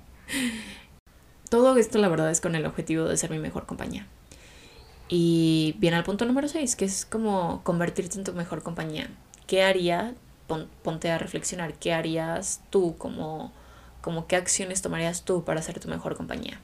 Todo 1.50 1.76
esto 1.76 1.98
la 1.98 2.08
verdad 2.08 2.30
es 2.30 2.40
con 2.40 2.54
el 2.54 2.66
objetivo 2.66 3.04
de 3.04 3.16
ser 3.16 3.30
mi 3.30 3.38
mejor 3.38 3.66
compañía. 3.66 4.06
Y 5.08 5.74
viene 5.78 5.96
al 5.96 6.04
punto 6.04 6.24
número 6.24 6.46
6, 6.46 6.76
que 6.76 6.84
es 6.84 7.04
como 7.04 7.62
convertirte 7.64 8.16
en 8.16 8.24
tu 8.24 8.32
mejor 8.32 8.62
compañía. 8.62 9.10
¿Qué 9.48 9.64
haría? 9.64 10.14
ponte 10.82 11.10
a 11.10 11.18
reflexionar, 11.18 11.74
¿qué 11.74 11.92
harías 11.92 12.60
tú? 12.70 12.96
Como, 12.98 13.52
como 14.00 14.26
qué 14.26 14.36
acciones 14.36 14.82
tomarías 14.82 15.24
tú 15.24 15.44
para 15.44 15.62
ser 15.62 15.78
tu 15.78 15.88
mejor 15.88 16.16
compañía? 16.16 16.60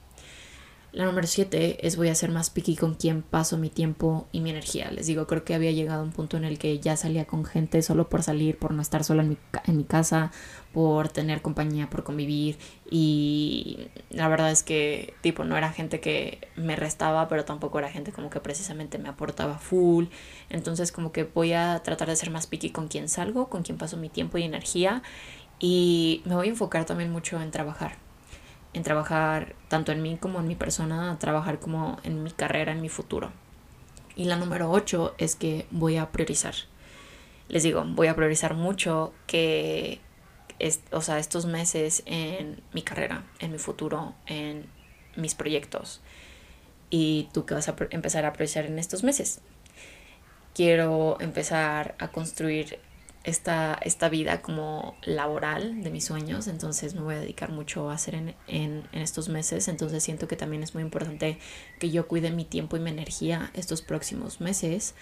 La 0.92 1.04
número 1.04 1.26
7 1.26 1.86
es 1.86 1.96
voy 1.96 2.08
a 2.08 2.14
ser 2.14 2.30
más 2.30 2.48
picky 2.48 2.74
con 2.74 2.94
quién 2.94 3.20
paso 3.20 3.58
mi 3.58 3.68
tiempo 3.68 4.28
y 4.32 4.40
mi 4.40 4.48
energía. 4.48 4.90
Les 4.90 5.06
digo, 5.06 5.26
creo 5.26 5.44
que 5.44 5.54
había 5.54 5.70
llegado 5.70 6.00
a 6.00 6.04
un 6.04 6.12
punto 6.12 6.38
en 6.38 6.44
el 6.44 6.58
que 6.58 6.78
ya 6.78 6.96
salía 6.96 7.26
con 7.26 7.44
gente 7.44 7.82
solo 7.82 8.08
por 8.08 8.22
salir, 8.22 8.58
por 8.58 8.72
no 8.72 8.80
estar 8.80 9.04
sola 9.04 9.22
en 9.22 9.30
mi, 9.30 9.38
en 9.66 9.76
mi 9.76 9.84
casa, 9.84 10.32
por 10.72 11.08
tener 11.10 11.42
compañía, 11.42 11.90
por 11.90 12.02
convivir. 12.02 12.56
Y 12.90 13.88
la 14.08 14.28
verdad 14.28 14.50
es 14.50 14.62
que, 14.62 15.12
tipo, 15.20 15.44
no 15.44 15.58
era 15.58 15.70
gente 15.70 16.00
que 16.00 16.48
me 16.56 16.76
restaba, 16.76 17.28
pero 17.28 17.44
tampoco 17.44 17.78
era 17.78 17.90
gente 17.90 18.12
como 18.12 18.30
que 18.30 18.40
precisamente 18.40 18.96
me 18.96 19.10
aportaba 19.10 19.58
full. 19.58 20.06
Entonces, 20.48 20.92
como 20.92 21.12
que 21.12 21.24
voy 21.24 21.52
a 21.52 21.82
tratar 21.84 22.08
de 22.08 22.16
ser 22.16 22.30
más 22.30 22.46
picky 22.46 22.70
con 22.70 22.88
quién 22.88 23.10
salgo, 23.10 23.50
con 23.50 23.62
quién 23.64 23.76
paso 23.76 23.98
mi 23.98 24.08
tiempo 24.08 24.38
y 24.38 24.44
energía. 24.44 25.02
Y 25.58 26.22
me 26.24 26.34
voy 26.36 26.46
a 26.46 26.50
enfocar 26.50 26.86
también 26.86 27.10
mucho 27.10 27.40
en 27.42 27.50
trabajar 27.50 28.05
en 28.76 28.82
trabajar 28.82 29.54
tanto 29.68 29.90
en 29.90 30.02
mí 30.02 30.18
como 30.18 30.38
en 30.38 30.46
mi 30.46 30.54
persona, 30.54 31.18
trabajar 31.18 31.58
como 31.58 31.98
en 32.04 32.22
mi 32.22 32.30
carrera, 32.30 32.72
en 32.72 32.82
mi 32.82 32.90
futuro. 32.90 33.32
Y 34.16 34.24
la 34.24 34.36
número 34.36 34.70
8 34.70 35.14
es 35.16 35.34
que 35.34 35.66
voy 35.70 35.96
a 35.96 36.12
priorizar. 36.12 36.54
Les 37.48 37.62
digo, 37.62 37.82
voy 37.86 38.08
a 38.08 38.14
priorizar 38.14 38.52
mucho 38.52 39.14
que, 39.26 40.00
es, 40.58 40.80
o 40.90 41.00
sea, 41.00 41.18
estos 41.18 41.46
meses 41.46 42.02
en 42.04 42.62
mi 42.74 42.82
carrera, 42.82 43.24
en 43.38 43.50
mi 43.50 43.56
futuro, 43.56 44.14
en 44.26 44.66
mis 45.16 45.34
proyectos. 45.34 46.02
Y 46.90 47.30
tú 47.32 47.46
qué 47.46 47.54
vas 47.54 47.70
a 47.70 47.76
empezar 47.88 48.26
a 48.26 48.34
priorizar 48.34 48.66
en 48.66 48.78
estos 48.78 49.02
meses. 49.04 49.40
Quiero 50.54 51.16
empezar 51.20 51.94
a 51.98 52.08
construir 52.08 52.78
esta, 53.26 53.76
esta 53.82 54.08
vida 54.08 54.40
como 54.40 54.94
laboral 55.02 55.82
de 55.82 55.90
mis 55.90 56.04
sueños, 56.04 56.46
entonces 56.46 56.94
me 56.94 57.00
voy 57.00 57.16
a 57.16 57.18
dedicar 57.18 57.50
mucho 57.50 57.90
a 57.90 57.94
hacer 57.94 58.14
en, 58.14 58.36
en, 58.46 58.84
estos 58.92 59.28
meses, 59.28 59.66
entonces 59.66 60.04
siento 60.04 60.28
que 60.28 60.36
también 60.36 60.62
es 60.62 60.74
muy 60.74 60.84
importante 60.84 61.38
que 61.80 61.90
yo 61.90 62.06
cuide 62.06 62.30
mi 62.30 62.44
tiempo 62.44 62.76
y 62.76 62.80
mi 62.80 62.90
energía 62.90 63.50
estos 63.52 63.82
próximos 63.82 64.40
meses 64.40 64.94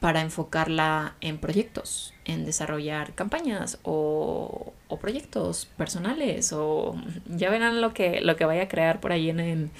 para 0.00 0.22
enfocarla 0.22 1.16
en 1.20 1.38
proyectos, 1.38 2.14
en 2.24 2.46
desarrollar 2.46 3.14
campañas 3.14 3.78
o, 3.82 4.72
o 4.88 4.98
proyectos 4.98 5.66
personales 5.76 6.54
o 6.54 6.96
ya 7.26 7.50
verán 7.50 7.82
lo 7.82 7.92
que, 7.92 8.22
lo 8.22 8.36
que 8.36 8.46
vaya 8.46 8.62
a 8.62 8.68
crear 8.68 9.00
por 9.00 9.12
ahí 9.12 9.28
en, 9.28 9.40
en, 9.40 9.70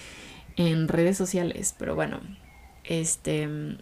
en 0.57 0.87
redes 0.87 1.17
sociales, 1.17 1.75
pero 1.79 1.95
bueno, 1.95 2.21
este 2.85 3.79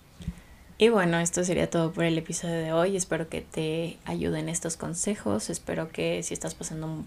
Y 0.78 0.90
bueno, 0.90 1.18
esto 1.18 1.42
sería 1.42 1.70
todo 1.70 1.92
por 1.92 2.04
el 2.04 2.18
episodio 2.18 2.56
de 2.56 2.72
hoy. 2.72 2.96
Espero 2.96 3.30
que 3.30 3.40
te 3.40 3.96
ayuden 4.04 4.50
estos 4.50 4.76
consejos. 4.76 5.48
Espero 5.48 5.88
que 5.88 6.22
si 6.22 6.34
estás 6.34 6.54
pasando 6.54 7.04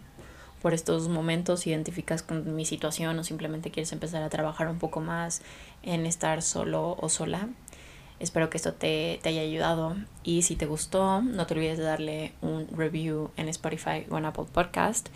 por 0.61 0.73
estos 0.73 1.07
momentos, 1.07 1.67
identificas 1.67 2.23
con 2.23 2.55
mi 2.55 2.65
situación 2.65 3.19
o 3.19 3.23
simplemente 3.23 3.69
quieres 3.69 3.91
empezar 3.91 4.23
a 4.23 4.29
trabajar 4.29 4.69
un 4.69 4.79
poco 4.79 5.01
más 5.01 5.43
en 5.83 6.07
estar 6.07 6.41
solo 6.41 6.97
o 6.99 7.09
sola, 7.09 7.47
Espero 8.19 8.49
que 8.49 8.57
esto 8.57 8.73
te, 8.73 9.19
te, 9.23 9.29
haya 9.29 9.41
ayudado 9.41 9.95
y 10.23 10.41
si 10.41 10.57
te 10.57 10.65
gustó, 10.65 11.21
no 11.21 11.47
te 11.47 11.53
olvides 11.53 11.77
de 11.77 11.85
darle 11.85 12.33
un 12.41 12.67
review 12.67 13.31
en 13.37 13.47
Spotify 13.47 14.05
o 14.09 14.17
en 14.17 14.25
Apple 14.25 14.43
Podcast. 14.51 15.07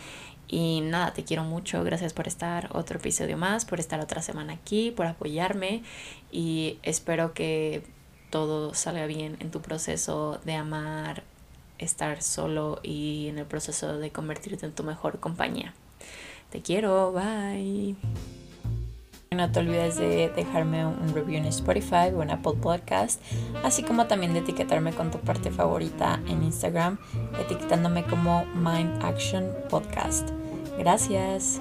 Y 0.47 0.79
nada, 0.81 1.13
te 1.13 1.25
quiero 1.25 1.43
mucho, 1.43 1.83
gracias 1.83 2.13
por 2.13 2.27
estar 2.27 2.69
otro 2.71 2.99
episodio 2.99 3.37
más, 3.37 3.65
por 3.65 3.81
estar 3.81 3.99
otra 3.99 4.21
semana 4.21 4.53
aquí, 4.53 4.91
por 4.91 5.05
apoyarme 5.05 5.83
y 6.31 6.79
espero 6.83 7.33
que 7.33 7.83
todo 8.33 8.73
salga 8.73 9.05
bien 9.05 9.37
en 9.41 9.51
tu 9.51 9.61
proceso 9.61 10.39
de 10.43 10.55
amar, 10.55 11.21
estar 11.77 12.23
solo 12.23 12.79
y 12.81 13.27
en 13.27 13.37
el 13.37 13.45
proceso 13.45 13.99
de 13.99 14.09
convertirte 14.09 14.65
en 14.65 14.71
tu 14.71 14.83
mejor 14.83 15.19
compañía. 15.19 15.75
Te 16.49 16.63
quiero, 16.63 17.11
bye. 17.11 17.95
No 19.29 19.51
te 19.51 19.59
olvides 19.59 19.97
de 19.97 20.29
dejarme 20.35 20.83
un 20.83 21.13
review 21.13 21.37
en 21.37 21.45
Spotify 21.45 22.09
o 22.15 22.23
en 22.23 22.31
Apple 22.31 22.53
Podcast, 22.59 23.21
así 23.63 23.83
como 23.83 24.07
también 24.07 24.33
de 24.33 24.39
etiquetarme 24.39 24.93
con 24.93 25.11
tu 25.11 25.19
parte 25.19 25.51
favorita 25.51 26.19
en 26.27 26.41
Instagram, 26.41 26.97
etiquetándome 27.39 28.03
como 28.03 28.45
Mind 28.55 29.03
Action 29.03 29.47
Podcast. 29.69 30.31
Gracias. 30.79 31.59